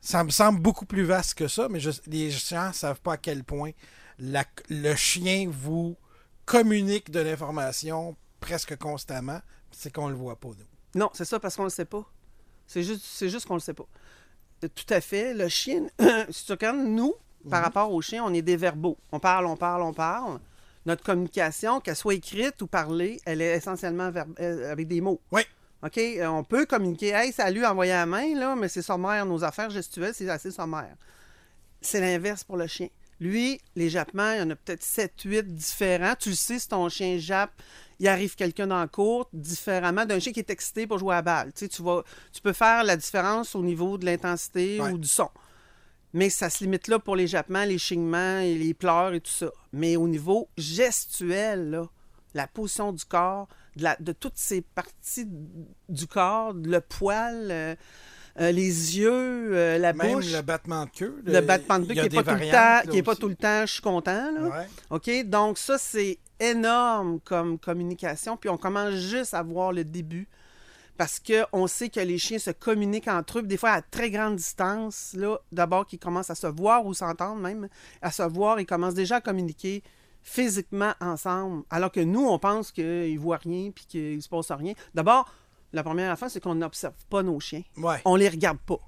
[0.00, 3.12] ça me semble beaucoup plus vaste que ça, mais je- les gens ne savent pas
[3.14, 3.70] à quel point
[4.18, 5.96] la- le chien vous
[6.46, 9.40] communique de l'information presque constamment.
[9.70, 11.00] C'est qu'on le voit pas, nous.
[11.00, 12.04] Non, c'est ça parce qu'on le sait pas.
[12.66, 13.86] C'est juste, c'est juste qu'on le sait pas.
[14.64, 15.32] Euh, Tout à fait.
[15.32, 15.86] Le chien,
[16.30, 17.14] si tu regardes, nous,
[17.48, 17.64] par Mhm.
[17.64, 18.98] rapport au chien, on est des verbaux.
[19.10, 20.38] On parle, on parle, on parle.
[20.84, 25.20] Notre communication, qu'elle soit écrite ou parlée, elle est essentiellement euh, avec des mots.
[25.30, 25.42] Oui.
[25.84, 25.98] OK?
[25.98, 29.24] Euh, On peut communiquer, hey, salut, envoyer la main, là, mais c'est sommaire.
[29.26, 30.94] Nos affaires gestuelles, c'est assez sommaire.
[31.80, 32.88] C'est l'inverse pour le chien.
[33.22, 36.14] Lui, les jappements, il y en a peut-être 7, 8 différents.
[36.18, 37.52] Tu le sais, si ton chien jappe,
[38.00, 41.18] il arrive quelqu'un dans la cour, différemment d'un chien qui est excité pour jouer à
[41.18, 41.52] la balle.
[41.52, 44.90] Tu, sais, tu, vas, tu peux faire la différence au niveau de l'intensité Ouais.
[44.90, 45.28] ou du son.
[46.14, 49.30] Mais ça se limite là pour les jappements, les chignements et les pleurs et tout
[49.30, 49.50] ça.
[49.72, 51.86] Mais au niveau gestuel, là,
[52.34, 55.28] la position du corps, de, la- de toutes ces parties
[55.88, 57.76] du corps, le poil, euh,
[58.40, 59.10] euh, les yeux,
[59.54, 60.32] euh, la Même bouche.
[60.32, 61.22] le battement de queue.
[61.24, 63.82] Le battement de queue qui n'est pas, tout le temps- pas tout le je suis
[63.82, 64.32] content.
[64.32, 64.40] Là.
[64.48, 64.66] Ouais.
[64.90, 65.28] OK?
[65.28, 68.36] Donc, ça, c'est énorme comme communication.
[68.36, 70.28] Puis, on commence juste à voir le début.
[70.98, 74.36] Parce qu'on sait que les chiens se communiquent entre eux, des fois à très grande
[74.36, 75.14] distance.
[75.14, 77.68] Là, d'abord, qu'ils commencent à se voir ou s'entendre même,
[78.02, 79.82] à se voir, ils commencent déjà à communiquer
[80.22, 81.64] physiquement ensemble.
[81.70, 84.74] Alors que nous, on pense qu'ils ne voient rien puis qu'il ne se passe rien.
[84.94, 85.28] D'abord,
[85.72, 87.62] la première affaire, c'est qu'on n'observe pas nos chiens.
[87.76, 88.00] Ouais.
[88.04, 88.78] On les regarde pas.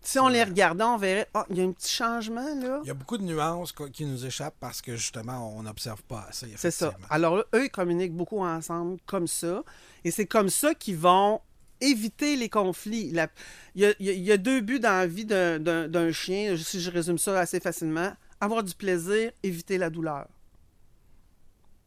[0.00, 2.80] Si on les regardait, on verrait, ah, il y a un petit changement là.
[2.84, 6.26] Il y a beaucoup de nuances qui nous échappent parce que justement, on n'observe pas
[6.28, 6.52] assez.
[6.56, 6.94] C'est ça.
[7.10, 9.64] Alors là, eux, ils communiquent beaucoup ensemble comme ça.
[10.04, 11.40] Et c'est comme ça qu'ils vont
[11.80, 13.10] éviter les conflits.
[13.10, 13.28] La-
[13.74, 16.90] Il, y a, il y a- deux buts dans la vie d'un chien, si je
[16.90, 18.12] résume ça assez facilement.
[18.40, 20.26] Avoir du plaisir, éviter la douleur.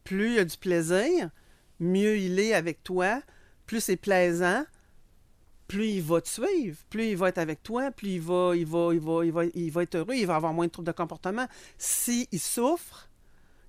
[0.03, 1.29] Plus il y a du plaisir,
[1.79, 3.21] mieux il est avec toi,
[3.71, 4.65] plus c'est plaisant,
[5.69, 8.65] plus il va te suivre, plus il va être avec toi, plus il va, il
[8.65, 10.87] va, il va, il va, il va être heureux, il va avoir moins de troubles
[10.87, 11.47] de comportement.
[11.77, 13.07] S'il souffre,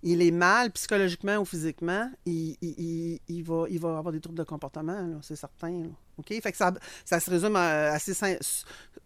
[0.02, 4.18] il est mal psychologiquement ou physiquement, il, il- il- il va, il va avoir des
[4.20, 5.70] troubles de comportement, c'est certain.
[5.70, 5.88] là.
[6.18, 6.28] OK?
[6.42, 8.12] Fait que ça, ça se résume à- assez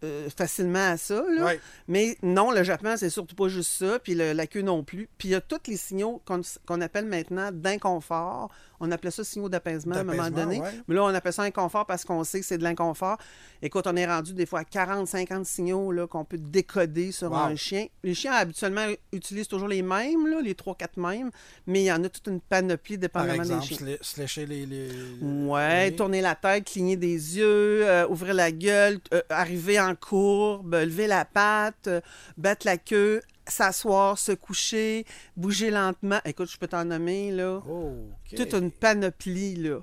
[0.03, 1.21] euh, facilement à ça.
[1.29, 1.45] là.
[1.87, 5.07] Mais non, le jappement, c'est surtout pas juste ça, puis le- la queue non plus.
[5.19, 8.49] Puis il y a tous les signaux qu'on qu'on appelle maintenant d'inconfort.
[8.79, 10.59] On appelait ça signaux d'apaisement à un moment donné.
[10.61, 10.71] ouais.
[10.87, 13.17] Mais là, on appelle ça inconfort parce qu'on sait que c'est de l'inconfort.
[13.61, 17.31] Écoute, on est rendu des fois à 40, 50 signaux là, qu'on peut décoder sur
[17.31, 17.37] Wow.
[17.37, 17.87] un chien.
[18.03, 21.31] Les chiens, habituellement, utilisent toujours les mêmes, là, les 3-4 mêmes,
[21.65, 23.77] mais il y en a toute une panoplie Par dépendamment exemple, des chiens.
[23.77, 24.65] se lé- se lécher les.
[24.65, 24.89] les-
[25.21, 29.95] Ouais, les- tourner la tête, cligner des yeux, euh, ouvrir la gueule, euh, arriver en
[29.95, 32.01] courbe, lever la patte, euh,
[32.37, 35.05] battre la queue, s'asseoir, se coucher,
[35.35, 36.19] bouger lentement.
[36.25, 37.61] Écoute, je peux t'en nommer, là.
[37.67, 38.35] Oh, OK.
[38.35, 39.79] Toute une panoplie, là.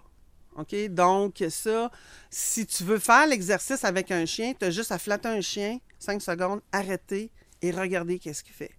[0.57, 0.75] OK?
[0.91, 1.91] Donc, ça,
[2.31, 5.79] si tu veux faire l'exercice avec un chien, tu as juste à flatter un chien,
[5.99, 7.31] 5 secondes, arrêter
[7.63, 8.73] et regarder qu'est-ce qu'il fait.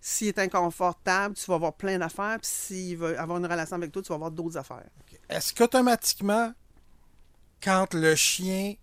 [0.00, 2.38] S'il est inconfortable, tu vas avoir plein d'affaires.
[2.40, 4.88] Puis s'il veut avoir une relation avec toi, tu vas avoir d'autres affaires.
[5.28, 6.52] Est-ce qu'automatiquement,
[7.62, 8.74] quand le chien,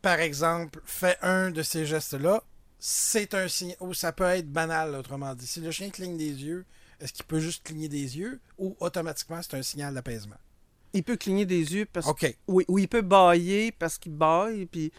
[0.00, 2.42] par exemple, fait un de ces gestes-là,
[2.84, 5.46] c'est un signe, ou ça peut être banal, autrement dit.
[5.46, 6.64] Si le chien cligne des yeux,
[6.98, 10.34] est-ce qu'il peut juste cligner des yeux, ou automatiquement c'est un signal d'apaisement?
[10.92, 12.36] Il peut cligner des yeux parce OK.
[12.48, 14.66] Oui, ou il peut bailler parce qu'il baille.
[14.66, 14.90] Puis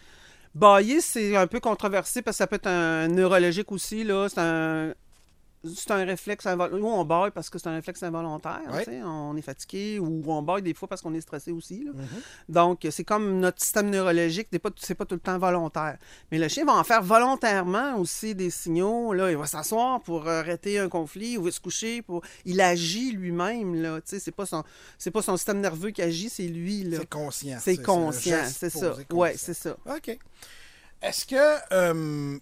[0.54, 4.02] bailler, c'est un peu controversé parce que ça peut être un neurologique aussi.
[4.02, 4.28] Là.
[4.30, 4.94] C'est un.
[5.74, 6.78] C'est un réflexe involontaire.
[6.78, 8.60] Nous, on baille parce que c'est un réflexe involontaire.
[8.72, 9.02] Ouais.
[9.02, 11.84] On est fatigué ou on baille des fois parce qu'on est stressé aussi.
[11.84, 11.92] là.
[11.92, 12.52] Mm-hmm.
[12.52, 15.98] Donc, c'est comme notre système neurologique, c'est pas, pas tout le temps volontaire.
[16.30, 19.12] Mais le chien va en faire volontairement aussi des signaux.
[19.12, 22.02] Là, il va s'asseoir pour arrêter un conflit, il va se coucher.
[22.02, 22.22] Pour...
[22.44, 24.00] Il agit lui-même.
[24.04, 24.64] C'est pas son,
[25.12, 26.84] pas son système nerveux qui agit, c'est lui.
[26.84, 26.98] Là.
[27.00, 27.58] C'est conscient.
[27.60, 28.96] C'est conscient, c'est ça.
[29.08, 29.34] conscient.
[29.36, 29.76] c'est ça.
[29.86, 30.18] OK.
[31.02, 31.72] Est-ce que.
[31.72, 32.38] euh,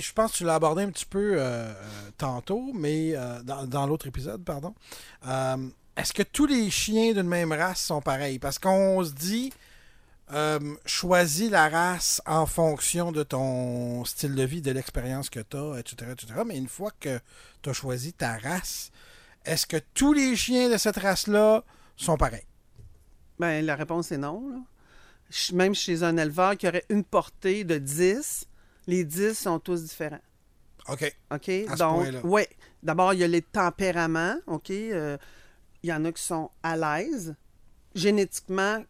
[0.00, 3.66] je pense que tu l'as abordé un petit peu euh, euh, tantôt, mais euh, dans,
[3.66, 4.74] dans l'autre épisode, pardon.
[5.96, 8.38] Est-ce que tous les chiens d'une même race sont pareils?
[8.38, 9.52] Parce qu'on se dit.
[10.86, 15.78] choisis la race en fonction de ton style de vie, de l'expérience que tu as,
[15.78, 16.40] etc., etc.
[16.46, 17.20] Mais une fois que
[17.62, 18.90] tu as choisi ta race,
[19.44, 21.62] est-ce que tous les chiens de cette race-là
[21.96, 22.46] sont pareils?
[23.38, 24.48] Ben, la réponse est non.
[24.50, 24.58] là.
[25.52, 28.46] Même chez un éleveur qui aurait une portée de 10,
[28.86, 30.20] les 10 sont tous différents.
[30.88, 31.16] OK.
[31.32, 31.48] OK?
[31.68, 32.42] À Donc, oui.
[32.82, 34.36] D'abord, il y a les tempéraments.
[34.46, 34.70] OK?
[34.70, 35.16] Euh,
[35.82, 37.34] il y en a qui sont à l'aise.
[37.94, 38.82] Génétiquement,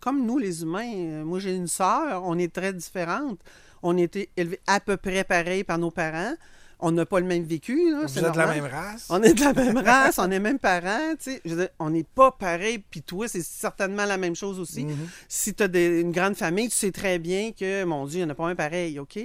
[0.00, 3.40] comme nous, les humains, euh, moi, j'ai une sœur, on est très différentes.
[3.82, 6.34] On a été élevés à peu près pareil par nos parents.
[6.80, 7.90] On n'a pas le même vécu.
[7.92, 9.06] là, Vous êtes de la même race?
[9.08, 11.40] On est de la même race, on est même parents, tu sais.
[11.44, 14.84] Je veux dire, on n'est pas pareil, puis toi, c'est certainement la même chose aussi.
[14.84, 15.08] Mhm.
[15.28, 18.28] Si tu as une grande famille, tu sais très bien que, mon Dieu, il n'y
[18.28, 19.18] en a pas un pareil, OK?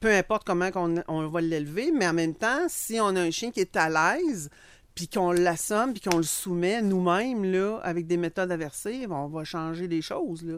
[0.00, 3.30] Peu importe comment qu'on- on, va l'élever, mais en même temps, si on a un
[3.30, 4.50] chien qui est à l'aise,
[4.94, 9.44] puis qu'on l'assomme, puis qu'on le soumet nous-mêmes, là, avec des méthodes aversives, on va
[9.44, 10.56] changer des choses, là.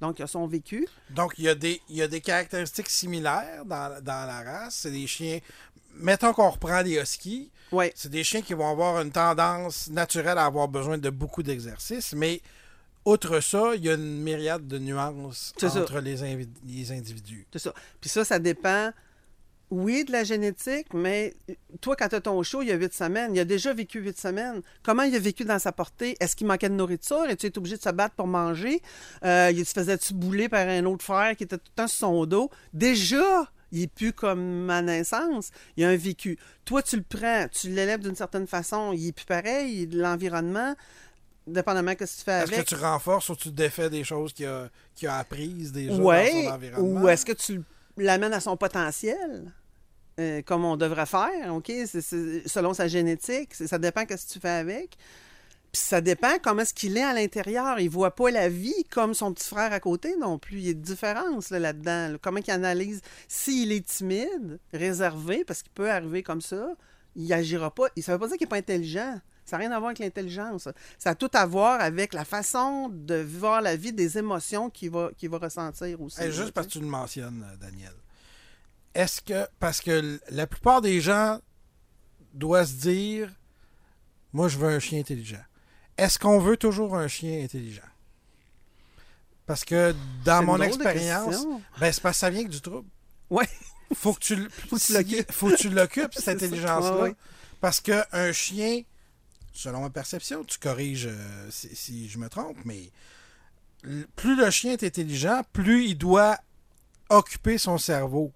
[0.00, 0.86] Donc, il y a son vécu.
[1.10, 4.76] Donc, il y, a des, il y a des caractéristiques similaires dans, dans la race.
[4.82, 5.40] C'est des chiens.
[5.98, 7.50] Mettons qu'on reprend les huskies.
[7.94, 12.14] C'est des chiens qui vont avoir une tendance naturelle à avoir besoin de beaucoup d'exercice,
[12.14, 12.40] mais
[13.04, 17.46] outre ça, il y a une myriade de nuances entre les, invi- les individus.
[17.52, 17.74] c'est ça.
[18.00, 18.90] Puis ça, ça dépend,
[19.70, 21.34] oui, de la génétique, mais
[21.82, 24.00] toi, quand tu as ton show, il y a huit semaines, il a déjà vécu
[24.00, 24.62] huit semaines.
[24.82, 26.16] Comment il a vécu dans sa portée?
[26.20, 27.24] Est-ce qu'il manquait de nourriture?
[27.26, 28.80] Est-ce qu'il était obligé de se battre pour manger?
[29.24, 31.98] Euh, il se faisait-tu bouler par un autre frère qui était tout le temps sur
[32.08, 32.50] son dos?
[32.72, 35.50] Déjà, il est plus comme à naissance.
[35.76, 36.38] Il a un vécu.
[36.64, 40.74] Toi, tu le prends, tu l'élèves d'une certaine façon, il est plus pareil, l'environnement.
[41.46, 42.64] dépendamment de ce que tu fais Est-ce avec.
[42.66, 46.42] que tu renforces ou tu défais des choses qu'il a, qu'il a apprises déjà Ouais,
[46.44, 47.00] dans son environnement?
[47.02, 47.62] ou est-ce que tu
[47.96, 49.50] l'amènes à son potentiel,
[50.20, 51.70] euh, comme on devrait faire, OK?
[52.46, 54.96] Selon sa génétique, ça dépend de ce que tu fais avec.
[55.72, 57.78] Puis ça dépend comment est-ce qu'il est à l'intérieur.
[57.78, 60.58] Il voit pas la vie comme son petit frère à côté non plus.
[60.58, 62.12] Il y a une différence là, là-dedans.
[62.12, 62.18] là.
[62.20, 63.02] Comment il analyse.
[63.28, 66.74] S'il est timide, réservé, parce qu'il peut arriver comme ça,
[67.16, 67.88] il agira pas.
[68.00, 69.20] Ça veut pas dire qu'il est pas intelligent.
[69.44, 70.68] Ça n'a rien à voir avec l'intelligence.
[70.98, 74.90] Ça a tout à voir avec la façon de voir la vie, des émotions qu'il
[74.90, 76.20] va, ressentir aussi.
[76.20, 77.94] Hey, juste parce que tu le mentionnes, euh, Daniel.
[78.94, 79.46] Est-ce que.
[79.58, 81.40] Parce que la plupart des gens
[82.34, 83.32] doivent se dire
[84.32, 85.42] Moi, je veux un chien intelligent.
[85.98, 87.82] Est-ce qu'on veut toujours un chien intelligent?
[89.46, 91.44] Parce que dans mon expérience,
[91.80, 92.88] ben, c'est parce que ça vient que du trouble.
[93.30, 93.48] Ouais.
[93.94, 94.36] Faut que tu,
[95.30, 96.14] Faut que tu l'occupes.
[96.14, 97.02] cette intelligence-là.
[97.02, 97.14] Ouais.
[97.60, 98.82] Parce qu'un chien,
[99.52, 102.90] selon ma perception, tu corriges euh, si, si je me trompe, mais
[104.16, 106.38] plus le chien est intelligent, plus il doit
[107.08, 108.32] occuper son cerveau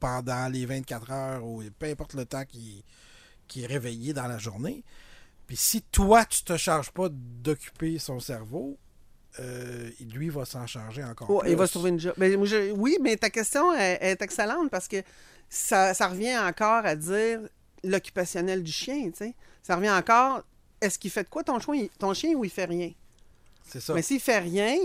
[0.00, 2.82] pendant les 24 heures ou peu importe le temps qu'il
[3.48, 4.84] qu'il est réveillé dans la journée.
[5.46, 8.78] Puis si toi, tu te charges pas d'occuper son cerveau,
[9.40, 11.50] euh, lui va s'en charger encore plus.
[11.50, 12.14] il va se trouver une job.
[12.16, 15.02] Ben, je- oui, mais ta question est, est excellente parce que
[15.48, 17.40] ça, ça revient encore à dire
[17.82, 19.10] l'occupationnel du chien.
[19.10, 19.34] tu sais.
[19.62, 20.42] Ça revient encore.
[20.80, 22.90] Est-ce qu'il fait de quoi ton chien, ton chien ou il fait rien?
[23.66, 23.94] C'est ça.
[23.94, 24.76] Mais s'il fait rien,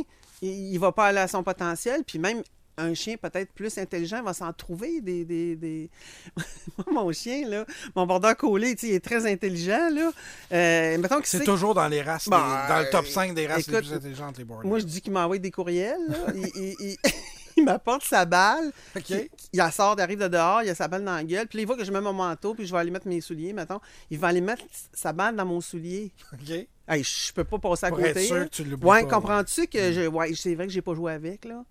[0.42, 2.42] il, il va pas aller à son potentiel, puis même
[2.80, 5.26] un chien peut-être plus intelligent va s'en trouver des.
[5.26, 5.90] des, des-
[6.92, 7.66] mon chien, là,
[7.96, 9.90] mon border collé, il est très intelligent.
[9.92, 10.12] Là.
[10.52, 13.48] Euh, mettons C'est toujours dans les races, Bon, les- dans le top euh, 5 des
[13.48, 14.68] races les plus intelligentes, les borders.
[14.68, 15.98] Moi, je dis qu'il m'envoie des courriels.
[16.08, 16.18] là.
[16.36, 16.98] il il- il-
[17.58, 18.72] il m'apporte sa balle.
[19.10, 21.46] Il, il sort, il arrive de dehors, il a sa balle dans la gueule.
[21.48, 23.20] Puis là, il voit que je mets mon manteau, puis je vais aller mettre mes
[23.22, 23.80] souliers, mettons.
[24.10, 24.64] Il va aller mettre
[24.94, 26.12] sa balle dans mon soulier.
[26.34, 26.68] OK.
[26.88, 28.10] Hey, je peux pas passer à Pour côté.
[28.12, 30.08] être sûr que tu Ouais, comprends-tu que je...
[30.08, 31.64] ouais, c'est vrai que j'ai pas joué avec, là.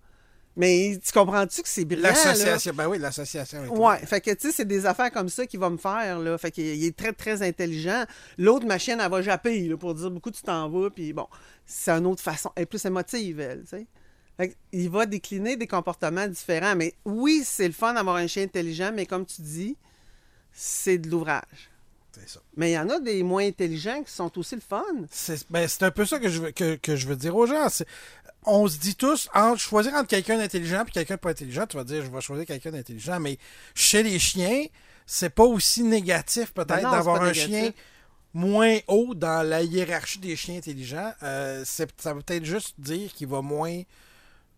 [0.59, 2.09] Mais tu comprends-tu que c'est brillant?
[2.09, 3.61] L'association, ben oui, l'association.
[3.73, 6.37] Ouais, fait que tu sais, c'est des affaires comme ça qu'il va me faire, là.
[6.37, 8.03] Fait qu'il il est très, très intelligent.
[8.37, 11.27] L'autre, ma chienne, elle va japper, là, pour dire beaucoup, tu t'en vas, puis bon,
[11.65, 12.51] c'est une autre façon.
[12.57, 13.87] Elle est plus émotive, elle, tu sais.
[14.35, 16.75] Fait il va décliner des comportements différents.
[16.75, 19.77] Mais oui, c'est le fun d'avoir un chien intelligent, mais comme tu dis,
[20.51, 21.69] c'est de l'ouvrage.
[22.11, 22.41] C'est ça.
[22.57, 24.83] Mais il y en a des moins intelligents qui sont aussi le fun.
[25.11, 27.67] C'est ben, un peu ça que je veux, que, que je veux dire aux gens.
[28.51, 31.77] On se dit tous, entre, choisir entre quelqu'un d'intelligent et quelqu'un de pas intelligent, tu
[31.77, 33.19] vas dire, je vais choisir quelqu'un d'intelligent.
[33.19, 33.37] Mais
[33.75, 34.65] chez les chiens,
[35.05, 37.45] c'est pas aussi négatif peut-être Ben d'avoir un négatif.
[37.47, 37.71] chien
[38.33, 41.13] moins haut dans la hiérarchie des chiens intelligents.
[41.23, 43.81] Euh, c'est- ça veut peut-être juste dire qu'il va moins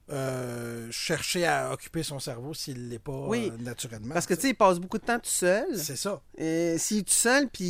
[0.10, 3.50] euh, chercher à occuper son cerveau s'il l'est pas Oui.
[3.54, 4.14] euh, naturellement.
[4.14, 5.66] Parce que, tu sais, il passe beaucoup de temps tout seul.
[5.78, 6.22] c'est ça.
[6.38, 7.66] Et S'il est tout seul, puis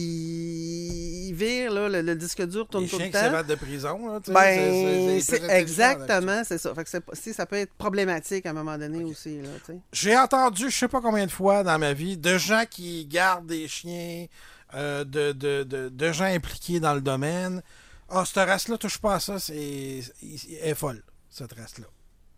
[1.30, 3.20] il vire, là, le, le disque dur tourne Les tout le qui temps.
[3.22, 6.74] s'évadent de prison, là, Ben, c'est- exactement, c'est ça.
[6.74, 6.89] Fait que
[7.34, 9.39] ça peut être problématique à un moment donné aussi.
[9.91, 13.48] J'ai entendu, je sais pas combien de fois dans ma vie, de gens qui gardent
[13.48, 14.26] des chiens,
[14.74, 17.62] euh, de, de, de, de gens impliqués dans le domaine.
[18.10, 21.86] Ah, cette race-là, touche pas à ça, c'est elle est folle, cette race-là.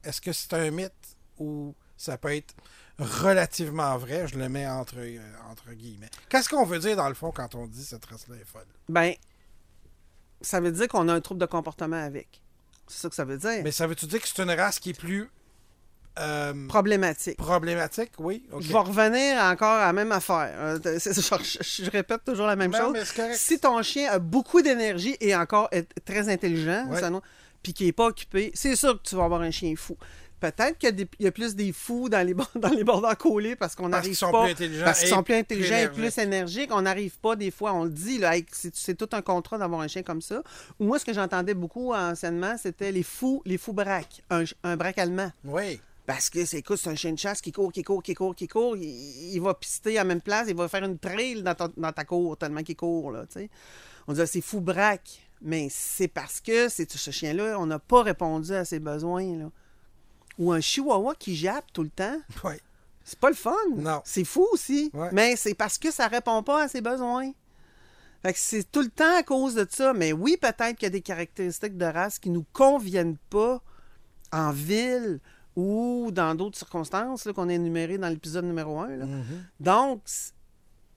[0.03, 0.91] Est-ce que c'est un mythe
[1.39, 2.53] ou ça peut être
[2.99, 4.27] relativement vrai?
[4.27, 6.09] Je le mets entre, euh, entre guillemets.
[6.29, 8.65] Qu'est-ce qu'on veut dire dans le fond quand on dit cette race-là est folle?
[8.89, 9.13] Ben,
[10.41, 12.41] ça veut dire qu'on a un trouble de comportement avec.
[12.87, 13.61] C'est ça que ça veut dire.
[13.63, 15.29] Mais ça veut-tu dire que c'est une race qui est plus
[16.19, 17.37] euh, Problématique.
[17.37, 18.11] problématique?
[18.19, 18.45] Oui?
[18.51, 18.61] ok.
[18.61, 20.53] Je vais revenir encore à la même affaire.
[20.57, 23.03] Euh, Je, répète toujours la même Non, chose.
[23.33, 26.99] Si ton chien a beaucoup d'énergie et encore est très intelligent, Ouais.
[26.99, 27.09] ça,
[27.63, 29.97] puis qu'il n'est pas occupé, c'est sûr que tu vas avoir un chien fou.
[30.39, 32.83] Peut-être qu'il y, a y plus des fous dans les, dans les
[33.17, 34.43] collés parce qu'on n'arrive pas.
[34.43, 36.69] plus intelligents Parce qu'ils sont plus intelligents et plus énergiques.
[36.73, 38.19] On n'arrive pas, des fois, on le dit,
[38.51, 40.43] c'est tout un contrat d'avoir un chien comme ça.
[40.81, 44.21] Ou moi, ce que j'entendais beaucoup anciennement, c'était les fous, les fous braques.
[44.29, 45.31] Un, un braque allemand.
[45.45, 45.79] Oui.
[46.05, 48.35] Parce que c'est écoute, c'est un chien de chasse qui court, qui court, qui court,
[48.35, 48.75] qui court.
[48.75, 48.83] Il,
[49.33, 51.93] il va pister à la même place, il va faire une trail dans, ton- dans
[51.93, 53.11] ta cour tellement qu'il court.
[53.11, 53.49] Là, tu sais.
[54.07, 55.21] on dit ah, c'est fou braque.
[55.43, 59.37] Mais c'est parce que c'est ce chien-là, on n'a pas répondu à ses besoins.
[59.37, 59.51] Là.
[60.39, 62.17] Ou un chihuahua qui jappe tout le temps.
[62.43, 62.53] Oui.
[63.03, 63.51] C'est pas le fun.
[63.75, 64.01] Non.
[64.05, 64.89] C'est fou aussi.
[64.93, 65.09] Ouais.
[65.11, 67.31] Mais c'est parce que ça répond pas à ses besoins.
[68.21, 69.93] Fait que c'est tout le temps à cause de ça.
[69.93, 73.61] Mais oui, peut-être qu'il y a des caractéristiques de race qui nous conviennent pas
[74.31, 75.19] en ville
[75.57, 78.87] ou dans d'autres circonstances qu'on a énumérées dans l'épisode numéro 1.
[78.95, 79.05] là.
[79.05, 79.19] Mm-hmm.
[79.59, 80.01] Donc,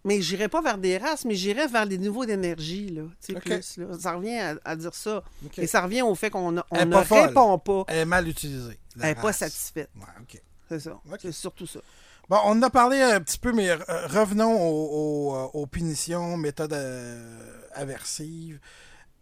[0.06, 2.88] mais j'irai pas vers des races, mais j'irai vers des niveaux d'énergie.
[2.88, 3.02] Là,
[3.40, 3.86] plus, là.
[4.00, 5.22] Ça revient à, à dire ça.
[5.58, 7.84] Et ça revient au fait qu'on on ne pas répond pas.
[7.88, 8.78] Elle est mal utilisée.
[8.96, 9.90] Elle n'est pas satisfaite.
[9.96, 10.40] Ouais.
[10.68, 10.98] C'est ça.
[11.20, 11.80] C'est surtout ça.
[12.28, 16.36] Bon, on en a parlé un petit peu, mais revenons aux, aux, euh, aux punitions,
[16.36, 18.58] méthodes euh, aversives.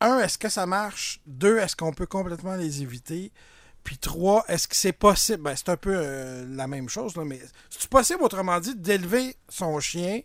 [0.01, 1.20] un, est-ce que ça marche?
[1.27, 3.31] Deux, est-ce qu'on peut complètement les éviter?
[3.83, 5.42] Puis trois, est-ce que c'est possible?
[5.42, 9.37] Ben, c'est un peu euh, la même chose, là, mais c'est possible, autrement dit, d'élever
[9.51, 10.23] son chien,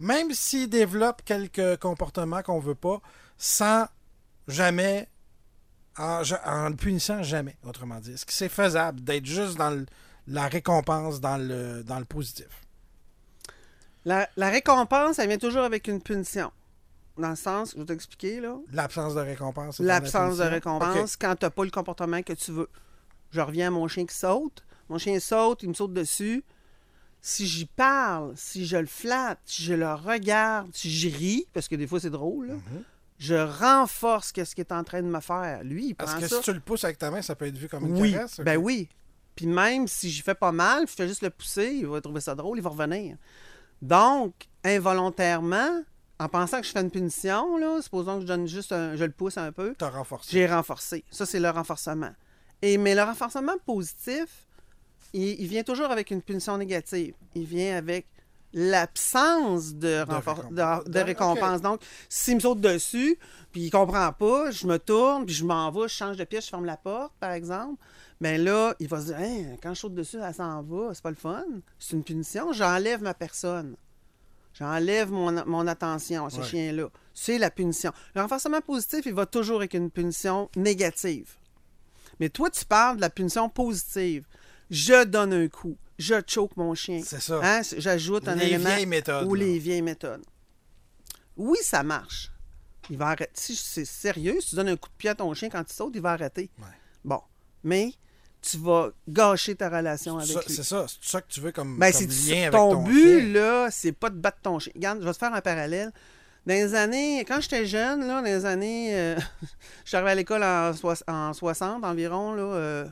[0.00, 3.00] même s'il développe quelques comportements qu'on veut pas,
[3.36, 3.86] sans
[4.46, 5.08] jamais,
[5.98, 6.20] en,
[6.68, 8.12] le punissant jamais, autrement dit.
[8.12, 9.86] Est-ce que c'est faisable d'être juste dans le-
[10.26, 12.48] la récompense, dans le, dans le positif?
[14.04, 16.50] La, la récompense, elle vient toujours avec une punition.
[17.18, 18.56] Dans le sens, je vais t'expliquer, là.
[18.72, 19.80] L'absence de récompense.
[19.80, 22.68] la L'absence de récompense quand tu n'as pas le comportement que tu veux.
[23.32, 24.62] Je reviens à mon chien qui saute.
[24.88, 26.44] Mon chien saute, il me saute dessus.
[27.20, 31.68] Si j'y parle, si je le flatte, si je le regarde, si j'y ris, parce
[31.68, 32.82] que des fois c'est drôle, là, Mhm.
[33.18, 35.62] je renforce ce qu'il est en train de me faire.
[35.64, 36.36] Lui, il Parce que ça.
[36.38, 38.38] si tu le pousses avec ta main, ça peut être vu comme une Oui, caresse.
[38.40, 38.88] ben oui.
[39.34, 42.20] Puis même si j'y fais pas mal, je fais juste le pousser, il va trouver
[42.20, 43.16] ça drôle, il va revenir.
[43.82, 45.82] Donc, involontairement,
[46.18, 49.04] en pensant que je fais une punition, là, supposons que je donne juste un- je
[49.04, 50.30] le pousse un peu, T'as renforcé.
[50.32, 51.04] j'ai renforcé.
[51.10, 52.10] Ça, c'est le renforcement.
[52.62, 54.46] Et, mais le renforcement positif,
[55.12, 57.14] il, il vient toujours avec une punition négative.
[57.34, 58.06] Il vient avec
[58.52, 60.52] l'absence de, récompense.
[60.52, 61.60] de- de récompense.
[61.60, 63.18] Donc, s'il me saute dessus,
[63.52, 66.44] puis il comprend pas, je me tourne, puis je m'en vais, je change de pièce,
[66.46, 67.82] je ferme la porte, par exemple,
[68.20, 71.02] bien là, il va se dire Hein, quand je saute dessus, elle s'en va, c'est
[71.02, 71.44] pas le fun.
[71.78, 73.76] C'est une punition, j'enlève ma personne.
[74.54, 76.46] J'enlève mon, mon attention à ce Ouais.
[76.46, 76.88] chien-là.
[77.14, 77.92] C'est la punition.
[78.14, 81.36] Le renforcement positif, il va toujours avec une punition négative.
[82.18, 84.24] Mais toi, tu parles de la punition positive.
[84.70, 85.76] Je donne un coup.
[85.98, 87.00] Je choke mon chien.
[87.04, 87.40] C'est ça.
[87.42, 87.62] Hein?
[87.76, 88.68] J'ajoute un Les élément.
[88.70, 89.44] vieilles méthodes, Ou là.
[89.44, 90.22] les vieilles méthodes.
[91.36, 92.30] Oui, ça marche.
[92.90, 93.30] Il va arrêter.
[93.34, 95.72] Si c'est sérieux, si tu donnes un coup de pied à ton chien quand il
[95.72, 96.50] saute, il va arrêter.
[96.58, 96.64] Ouais.
[97.04, 97.20] Bon.
[97.64, 97.92] Mais
[98.40, 100.54] tu vas gâcher ta relation avec Ça- lui.
[100.54, 100.86] C'est ça.
[100.88, 103.32] C'est ça que tu veux comme, Ben, comme avec ton, but, chien.
[103.32, 104.72] là, c'est pas de battre ton chien.
[104.74, 105.92] Regarde, je vais te faire un parallèle.
[106.46, 109.16] Dans les années, quand j'étais jeune, là, dans les années, euh,
[109.84, 112.88] je suis arrivé à l'école en 60 environ, là, euh,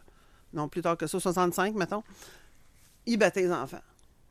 [0.53, 2.03] non plus tard que ça, 65, mettons.
[3.07, 3.81] Ils battaient les enfants.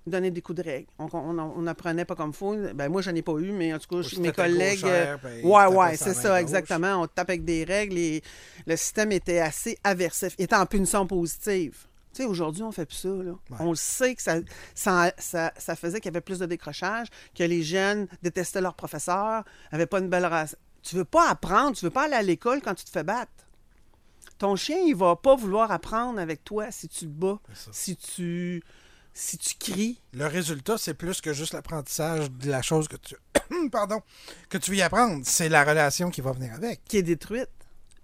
[0.07, 0.87] Ils donnaient des coups de règle.
[0.99, 2.55] On, on, on apprenait pas comme faut.
[2.75, 4.81] Ben, moi, j'en ai pas eu, mais en tout cas, je- mes collègues.
[4.81, 7.01] gauchère, euh, ben, ouais, c'est ça, exactement.
[7.01, 8.21] On tape avec des règles et
[8.67, 10.35] le système était assez aversif.
[10.37, 11.75] Était en punition positive.
[12.13, 13.09] Tu sais, aujourd'hui, on fait plus ça.
[13.09, 13.31] Là.
[13.31, 13.57] Ouais.
[13.59, 14.35] On le sait que ça,
[14.75, 18.75] ça, ça, ça faisait qu'il y avait plus de décrochage, que les jeunes détestaient leurs
[18.75, 20.55] professeurs, n'avaient pas une belle race.
[20.83, 23.31] Tu veux pas apprendre, tu veux pas aller à l'école quand tu te fais battre.
[24.37, 27.39] Ton chien, il va pas vouloir apprendre avec toi si tu le bats,
[27.71, 28.61] si tu,
[29.13, 30.01] si tu cries.
[30.13, 33.15] Le résultat, c'est plus que juste l'apprentissage de la chose que tu.
[33.71, 34.01] Pardon.
[34.49, 35.21] Que tu y apprendre.
[35.25, 36.83] C'est la relation qui va venir avec.
[36.85, 37.49] qui est détruite.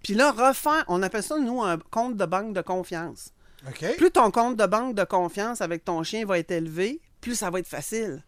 [0.02, 3.30] Puis là, refaire, on appelle ça, nous, un compte de banque de confiance.
[3.68, 3.96] OK?
[3.96, 7.50] Plus ton compte de banque de confiance avec ton chien va être élevé, plus ça
[7.50, 8.24] va être facile.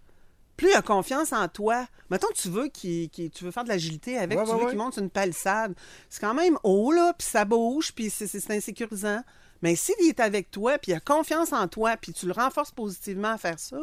[0.56, 1.86] Plus il a confiance en toi.
[2.10, 4.62] Mettons, tu veux qu'il, qu'il- tu veux faire de l'agilité avec, Ouais, tu ouais, veux
[4.64, 4.68] ouais.
[4.70, 5.74] qu'il monte une palissade.
[6.08, 9.22] C'est quand même haut, là, puis ça bouge, puis c'est, insécurisant.
[9.62, 12.70] Mais s'il est avec toi, puis il a confiance en toi, puis tu le renforces
[12.70, 13.78] positivement à faire ça,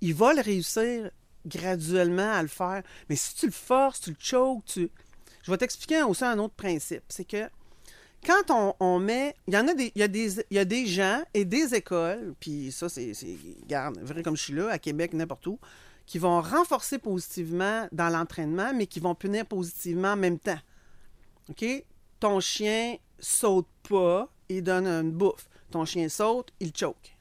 [0.00, 1.10] il va le réussir
[1.46, 2.82] graduellement à le faire.
[3.08, 4.90] Mais si tu le forces, tu le choques, tu...
[5.42, 7.04] Je vais t'expliquer aussi un autre principe.
[7.08, 7.48] C'est que
[8.26, 9.34] quand on, on met.
[9.46, 9.92] Il y en a des.
[9.94, 13.14] Il y a des, il y a des gens et des écoles, puis ça, c'est.
[13.14, 15.58] c'est- Regarde, vrai comme je suis là, à Québec, n'importe où,
[16.08, 20.58] qui vont renforcer positivement dans l'entraînement, mais qui vont punir positivement en même temps.
[21.50, 21.84] OK?
[22.18, 25.50] Ton chien saute pas, il donne une bouffe.
[25.70, 27.14] Ton chien saute, il choke.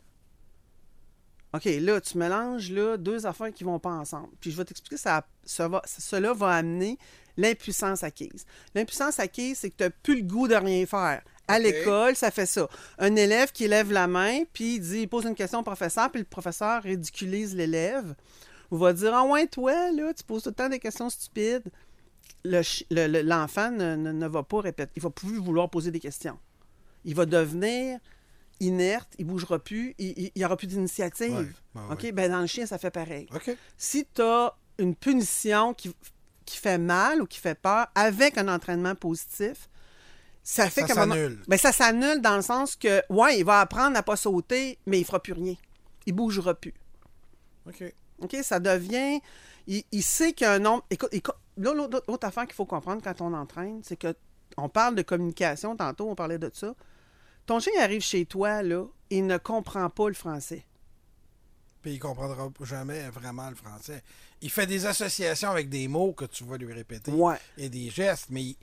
[1.54, 4.30] OK, là, tu mélanges là, deux affaires qui vont pas ensemble.
[4.40, 6.98] Puis je vais t'expliquer, ça, ça va, cela va amener
[7.36, 8.46] l'impuissance acquise.
[8.74, 11.22] L'impuissance acquise, c'est que tu n'as plus le goût de rien faire.
[11.50, 12.70] À l'école, ça fait ça.
[13.00, 16.10] Un élève qui lève la main, puis il dit, il pose une question au professeur,
[16.10, 18.16] puis le professeur ridiculise l'élève,
[18.72, 21.64] ou va dire, ah ouais, toi, là, tu poses tout le temps des questions stupides.
[22.44, 26.00] Le- le- L'enfant ne, ne- ne va pas répéter, il va plus vouloir poser des
[26.00, 26.38] questions.
[27.06, 28.00] Il va devenir
[28.60, 31.32] inerte, il bougera plus, il n'y aura plus d'initiative.
[31.76, 32.04] Ouais, ouais, OK?
[32.04, 32.12] ouais.
[32.12, 33.28] Ben, dans le chien, ça fait pareil.
[33.78, 35.94] Si tu as une punition qui,
[36.46, 39.70] qui fait mal ou qui fait peur avec un entraînement positif,
[40.44, 41.44] ça fait Ça moment- s'annule.
[41.48, 45.00] Ben, ça s'annule dans le sens que, ouais, il va apprendre à pas sauter, mais
[45.00, 45.56] il fera plus rien.
[46.06, 46.74] Il bougera plus.
[47.68, 47.84] OK.
[48.42, 49.22] Ça devient.
[49.68, 50.86] Il, sait qu'il y a un nombre.
[50.90, 54.16] Écoute, écoute, l'autre affaire qu'il faut comprendre quand on entraîne, c'est que
[54.56, 56.74] on parle de communication, tantôt on parlait de ça.
[57.46, 60.66] Ton chien arrive chez toi, là, il ne comprend pas le français.
[61.82, 64.04] Puis il comprendra jamais vraiment le français.
[64.42, 67.38] Il fait des associations avec des mots que tu vas lui répéter Ouais.
[67.58, 68.56] et des gestes, mais il,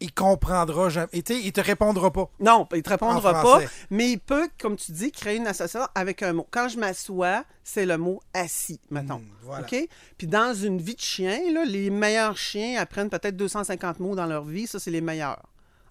[0.00, 1.08] il comprendra jamais.
[1.12, 2.30] Et il te répondra pas.
[2.40, 3.60] Non, il te répondra pas,
[3.90, 6.46] mais il peut, comme tu dis, créer une association avec un mot.
[6.50, 9.18] Quand je m'assois, c'est le mot assis, mettons.
[9.18, 9.66] Hmm, voilà.
[9.66, 9.88] OK?
[10.16, 14.26] Puis dans une vie de chien, là, les meilleurs chiens apprennent peut-être 250 mots dans
[14.26, 14.66] leur vie.
[14.66, 15.42] Ça, c'est les meilleurs.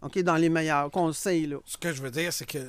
[0.02, 0.20] OK?
[0.20, 1.58] Dans les meilleurs, sait, là.
[1.66, 2.62] Ce que je veux dire, c'est qu'il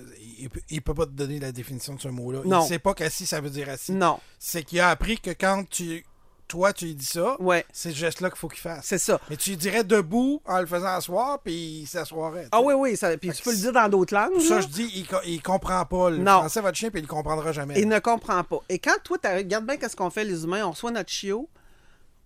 [0.70, 2.40] ne peut pas te donner la définition de ce mot-là.
[2.44, 2.64] Non.
[2.64, 3.92] Il sait pas qu'assis, ça veut dire assis.
[3.92, 4.18] Non.
[4.38, 6.04] C'est qu'il a appris que quand tu,
[6.46, 7.66] toi, tu lui dis ça, Ouais.
[7.72, 8.86] c'est ce geste-là qu'il faut qu'il fasse.
[8.86, 9.20] C'est ça.
[9.28, 12.48] Mais tu lui dirais debout en le faisant asseoir, puis il s'assoirait.
[12.52, 12.96] Ah oui, oui.
[12.96, 14.40] Ça, puis tu peux le dire dans d'autres langues.
[14.40, 14.60] Ça, là.
[14.62, 16.38] je dis, il, il comprend pas le Non.
[16.38, 17.78] français, votre chien, puis il le comprendra jamais.
[17.78, 18.60] Il ne comprend pas.
[18.70, 21.48] Et quand toi, tu regarde bien qu'est-ce qu'on fait les humains, on reçoit notre chiot,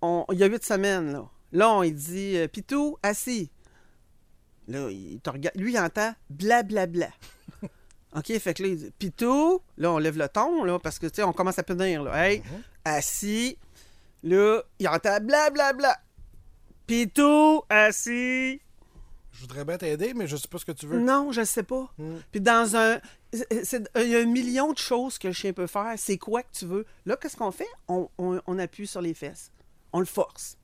[0.00, 1.28] on- il y a huit semaines, là.
[1.55, 3.50] Là, on lui dit euh, Pitou, assis.
[4.72, 5.56] Là, il te regarde.
[5.58, 7.08] Lui, il entend blablabla.
[8.16, 11.06] OK, fait que là, il dit Pitou, là, on lève le ton, là, parce que,
[11.06, 12.26] tu sais, on commence à punir, là.
[12.28, 12.42] Hey,
[12.84, 13.58] assis.
[14.22, 15.98] Là, il entend blablabla.
[16.86, 18.60] Pitou, assis.
[19.32, 21.00] Je voudrais bien t'aider, mais je sais pas ce que tu veux.
[21.00, 21.90] Non, je ne sais pas.
[21.98, 22.16] Mm.
[22.30, 23.00] Puis dans un.
[23.32, 25.94] Il y a un million de choses que le chien peut faire.
[25.96, 26.84] C'est quoi que tu veux?
[27.06, 27.66] Là, qu'est-ce qu'on fait?
[27.88, 29.50] On, on- on appuie sur les fesses.
[29.92, 30.58] On le force.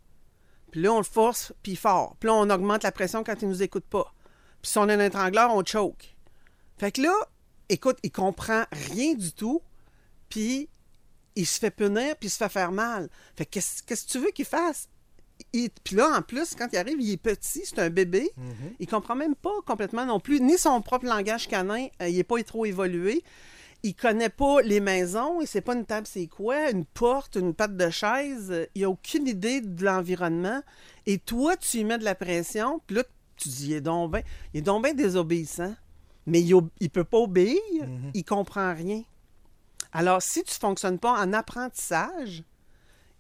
[0.71, 2.17] Puis là, on le force, puis fort.
[2.21, 4.13] Puis là, on augmente la pression quand il nous écoute pas.
[4.63, 6.15] Puis si on a un étrangleur, on choke.
[6.79, 7.15] Fait que là,
[7.69, 9.63] écoute, il comprend rien du tout.
[10.29, 10.69] Puis
[11.37, 13.09] il se fait punir, puis il se fait faire mal.
[13.37, 14.89] Fait que qu'est-ce que tu veux qu'il fasse?
[15.53, 18.31] Il- Puis là, en plus, quand il arrive, il est petit, c'est un bébé.
[18.81, 22.25] Il comprend même pas complètement non plus, ni son propre langage canin, euh, il n'est
[22.25, 23.23] pas trop évolué.
[23.85, 27.55] Il connaît pas les maisons, il sait pas une table c'est quoi, une porte, une
[27.55, 28.69] patte de chaise.
[28.75, 30.63] Il a aucune idée de l'environnement.
[31.07, 33.05] Et toi, tu lui mets de la pression, puis là,
[33.37, 34.23] tu dis, il est donc bien,
[34.53, 35.75] il est donc bien désobéissant.
[36.27, 37.61] Mais il, il peut pas obéir,
[38.13, 39.03] il comprend rien.
[39.93, 42.43] Alors, si tu fonctionnes pas en apprentissage,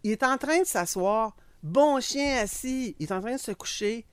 [0.02, 1.34] il est en train de s'asseoir.
[1.62, 2.94] Bon chien assis.
[2.98, 4.06] Il est en train de se coucher.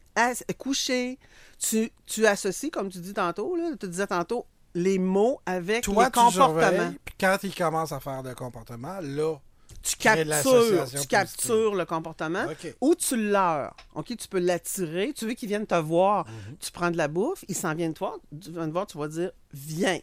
[0.58, 1.20] Coucher.
[1.60, 6.04] Tu, tu associes, comme tu dis tantôt, là, tu disais tantôt, les mots avec Toi,
[6.06, 6.94] les tu comportements.
[7.04, 9.36] puis quand il commence à faire le comportement, là,
[9.82, 12.46] Tu captures, tu captures le comportement
[12.82, 13.76] ou tu leurres.
[13.96, 15.14] OK, tu peux l'attirer.
[15.16, 16.26] Tu veux qu'il vienne te voir.
[16.28, 16.58] Mhm.
[16.60, 18.18] Tu prends de la bouffe, il s'en vient de toi.
[18.42, 20.00] Tu viens de voir, tu vas dire viens.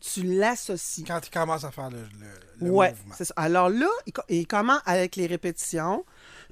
[0.00, 1.04] Tu l'associes.
[1.06, 3.14] quand il commence à faire le, le- le Ouais, mouvement.
[3.16, 3.34] c'est ça.
[3.36, 6.04] Alors là, il, co- il comment avec les répétitions,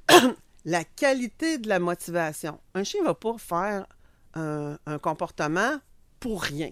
[0.65, 2.59] la qualité de la motivation.
[2.73, 3.85] Un chien ne va pas faire
[4.33, 5.77] un, un comportement
[6.19, 6.71] pour rien.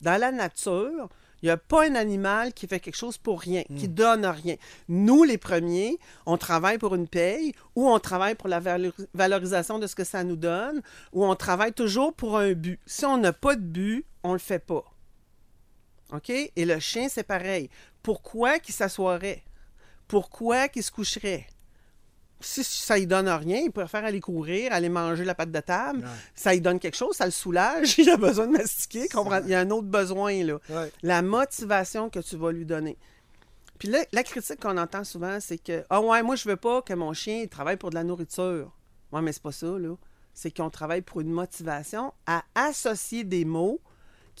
[0.00, 1.08] Dans la nature,
[1.42, 3.94] il n'y a pas un animal qui fait quelque chose pour rien, qui Hmm.
[3.94, 4.56] donne rien.
[4.88, 9.78] Nous, les premiers, on travaille pour une paye ou on travaille pour la valor- valorisation
[9.78, 10.82] de ce que ça nous donne
[11.12, 12.78] ou on travaille toujours pour un but.
[12.86, 14.84] Si on n'a pas de but, on ne le fait pas.
[16.12, 16.30] OK?
[16.30, 17.70] Et le chien, c'est pareil.
[18.02, 19.42] Pourquoi qu'il s'assoirait?
[20.08, 21.46] Pourquoi qu'il se coucherait?
[22.40, 26.00] Si ça lui donne rien, il préfère aller courir, aller manger la pâte de table.
[26.00, 26.10] Ouais.
[26.34, 29.08] Ça lui donne quelque chose, ça le soulage, il a besoin de mastiquer.
[29.44, 30.58] Il y a un autre besoin, là.
[30.68, 30.92] Ouais.
[31.02, 32.96] La motivation que tu vas lui donner.
[33.78, 36.82] Puis là, la critique qu'on entend souvent, c'est que Ah ouais, moi je veux pas
[36.82, 38.70] que mon chien il travaille pour de la nourriture.
[39.10, 39.94] Ouais, mais c'est pas ça, là.
[40.34, 43.80] C'est qu'on travaille pour une motivation à associer des mots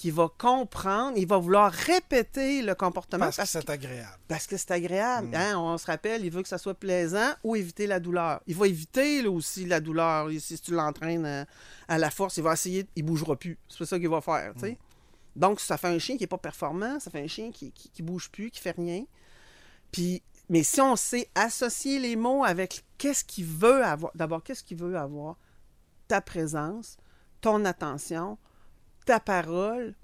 [0.00, 4.18] qu'il va comprendre, il va vouloir répéter le comportement Parce que c'est agréable.
[4.28, 5.28] parce que c'est agréable.
[5.28, 5.34] Mm.
[5.34, 5.58] hein?
[5.58, 8.40] On se rappelle, il veut que ça soit plaisant ou éviter la douleur.
[8.46, 10.30] Il va éviter là, aussi la douleur.
[10.38, 11.44] Si tu l'entraînes à,
[11.86, 13.58] à la force, il va essayer, il bougera plus.
[13.68, 14.54] C'est ça qu'il va faire.
[14.58, 14.78] sais.
[15.36, 17.90] Donc, ça fait un chien qui n'est pas performant, ça fait un chien qui, qui,
[17.90, 19.04] qui bouge plus, qui fait rien.
[19.92, 24.64] Puis, mais si on sait associer les mots avec qu'est-ce qu'il veut avoir, d'abord, qu'est-ce
[24.64, 25.36] qu'il veut avoir?
[26.08, 26.96] Ta présence,
[27.42, 28.38] ton attention,
[29.04, 29.94] ta parole,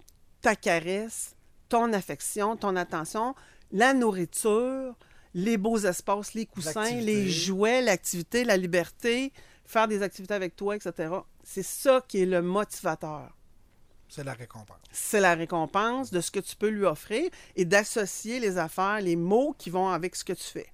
[0.40, 1.36] ta caresse,
[1.68, 3.34] ton affection, ton attention,
[3.72, 4.94] la nourriture,
[5.34, 9.32] les beaux espaces, les coussins, les jouets, l'activité, la liberté,
[9.64, 11.12] faire des activités avec toi, etc.
[11.42, 13.36] C'est ça qui est le motivateur
[14.09, 14.78] C'est la récompense.
[14.92, 19.16] c'est la récompense de ce que tu peux lui offrir et d'associer les affaires, les
[19.16, 20.72] mots qui vont avec ce que tu fais.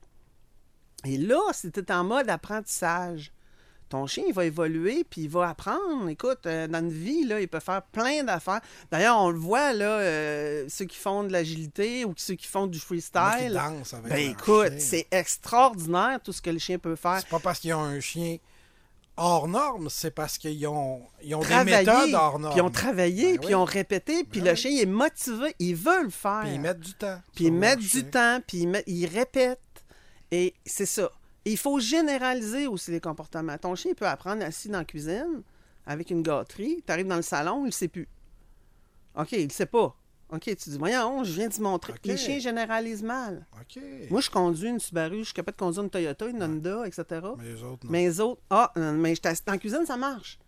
[1.04, 3.32] Et là, es en mode apprentissage,
[3.92, 6.08] ton chien, il va évoluer, puis il va apprendre.
[6.08, 8.60] Écoute, euh, dans une vie, là, il peut faire plein d'affaires.
[8.90, 12.66] D'ailleurs, on le voit, là, euh, ceux qui font de l'agilité ou ceux qui font
[12.66, 13.52] du freestyle.
[13.52, 17.18] dansent avec Ben écoute, c'est extraordinaire tout ce que le chien peut faire.
[17.20, 18.38] C'est pas parce qu'ils ont un chien
[19.16, 22.54] hors norme, c'est parce qu'ils ont, ils ont des méthodes hors norme.
[22.54, 23.52] puis ils ont travaillé, Ben puis oui.
[23.52, 24.56] ils ont répété, puis Ben le oui.
[24.56, 26.40] chien il est motivé, il veut le faire.
[26.44, 27.20] Puis ils mettent du temps.
[27.34, 28.00] Puis ils mettent chien.
[28.00, 29.58] du temps, puis ils, met- ils répètent.
[30.30, 31.10] Et c'est ça.
[31.44, 33.56] Il faut généraliser aussi les comportements.
[33.58, 35.42] Ton chien il peut apprendre assis dans la cuisine
[35.86, 36.82] avec une gâterie.
[36.86, 38.08] Tu arrives dans le salon, il ne sait plus.
[39.16, 39.96] OK, il ne sait pas.
[40.32, 41.92] OK, tu dis, voyons, je viens de montrer.
[41.92, 41.98] OK.
[42.04, 43.46] Les chiens généralisent mal.
[43.60, 43.82] OK.
[44.10, 47.04] Moi, je conduis une Subaru, je suis capable de conduire une Toyota, une Honda, etc.
[47.36, 47.92] Mais les autres, non.
[47.92, 50.38] Mais les autres, ah, mais je dans la cuisine, ça marche.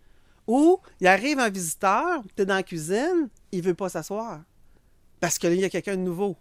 [0.47, 4.43] Ou, il arrive un visiteur, tu es dans la cuisine, il veut pas s'asseoir.
[5.21, 6.37] Parce que là, il y a quelqu'un de nouveau.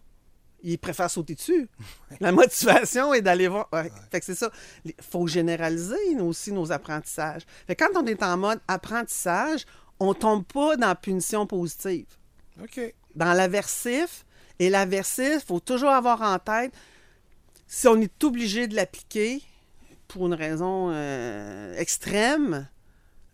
[0.66, 1.68] Il préfère sauter dessus.
[2.20, 3.68] La motivation est d'aller voir.
[3.72, 3.92] ouais.
[4.10, 4.50] Fait que c'est ça.
[4.84, 7.42] Il faut généraliser aussi nos apprentissages.
[7.66, 9.66] Fait que quand on est en mode apprentissage,
[10.00, 12.06] on tombe pas dans la punition positive
[12.62, 12.94] OK.
[13.14, 14.24] dans l'aversif.
[14.58, 16.72] Et l'aversif, il faut toujours avoir en tête,
[17.66, 19.42] si on est obligé de l'appliquer
[20.08, 22.68] pour une raison euh, extrême,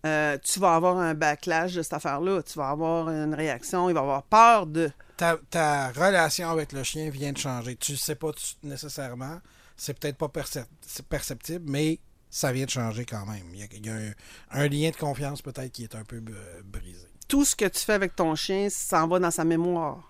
[0.07, 2.43] euh, tu vas avoir un backlash de cette affaire-là.
[2.43, 4.91] Tu vas avoir une réaction, il va avoir peur de.
[5.21, 7.77] Ta, ta relation avec le chien vient de changer.
[7.77, 8.31] Tu le sais pas
[8.63, 9.39] nécessairement.
[9.77, 11.99] C'est peut-être pas percep- c'est perceptible, mais
[12.31, 13.45] ça vient de changer quand même.
[13.53, 14.13] Il y a, il y a un,
[14.53, 17.07] un lien de confiance peut-être qui est un peu euh, brisé.
[17.29, 20.03] Tout ce que tu fais avec ton chien s'en va dans sa mémoire.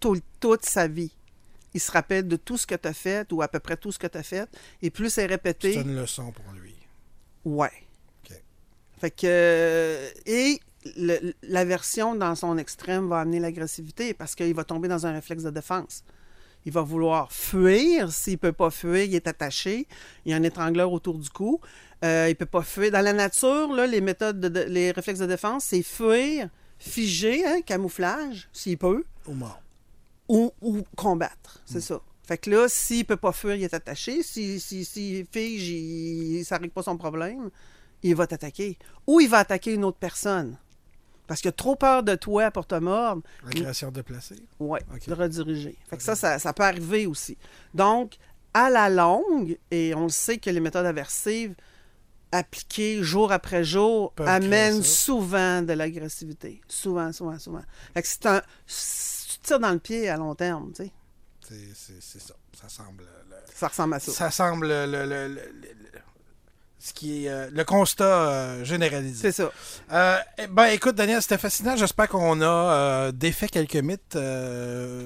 [0.00, 1.12] Tout- toute sa vie.
[1.72, 3.90] Il se rappelle de tout ce que tu as fait, ou à peu près tout
[3.92, 4.48] ce que tu as fait.
[4.82, 6.74] Et plus c'est C'est répété, une leçon pour lui.
[7.44, 7.72] Ouais.
[8.24, 8.36] OK.
[9.00, 10.12] Fait que.
[10.26, 10.58] Et le-
[11.42, 15.50] l'aversion dans son extrême va amener l'agressivité parce qu'il va tomber dans un réflexe de
[15.50, 16.04] défense.
[16.66, 18.12] Il va vouloir fuir.
[18.12, 19.86] S'il ne peut pas fuir, il est attaché.
[20.24, 21.60] Il y a un étrangleur autour du cou.
[22.04, 22.90] Euh, il ne peut pas fuir.
[22.90, 26.48] Dans la nature, là, les méthodes, de, de- les réflexes de défense, c'est fuir,
[26.78, 29.60] figer, hein, camouflage, s'il peut, Ou mort.
[30.28, 31.62] ou, ou combattre.
[31.64, 32.00] C'est ça.
[32.26, 34.22] Fait que là, s'il peut pas fuir, il est attaché.
[34.22, 37.50] S'il si, si, fige, il, ça règle pas son problème,
[38.02, 38.76] il va t'attaquer.
[39.06, 40.56] Ou il va attaquer une autre personne.
[41.28, 43.22] Parce qu'il a trop peur de toi pour te mordre.
[43.46, 44.42] Agression déplacée.
[44.58, 45.08] Ouais, Ok.
[45.08, 45.78] de rediriger.
[45.88, 47.38] Fait que ça, ça, ça peut arriver aussi.
[47.74, 48.16] Donc,
[48.54, 51.54] à la longue, et on le sait que les méthodes aversives
[52.32, 56.60] appliquées jour après jour Peuvent amènent souvent de l'agressivité.
[56.68, 57.62] Souvent, souvent, souvent.
[57.94, 58.42] Fait que c'est un...
[58.66, 60.92] Tu tires dans le pied à long terme, tu sais.
[61.46, 62.34] C'est- C'est c'est ça.
[62.60, 63.04] Ça semble.
[63.04, 64.12] le- Ça ressemble à ça.
[64.12, 66.00] ça semble le, le- le- le- le-
[66.78, 69.32] ce qui est euh, le constat euh, généralisé.
[69.32, 69.50] C'est ça.
[69.92, 71.74] Euh, eh ben, écoute, Daniel, c'était fascinant.
[71.76, 74.16] J'espère qu'on a défait quelques mythes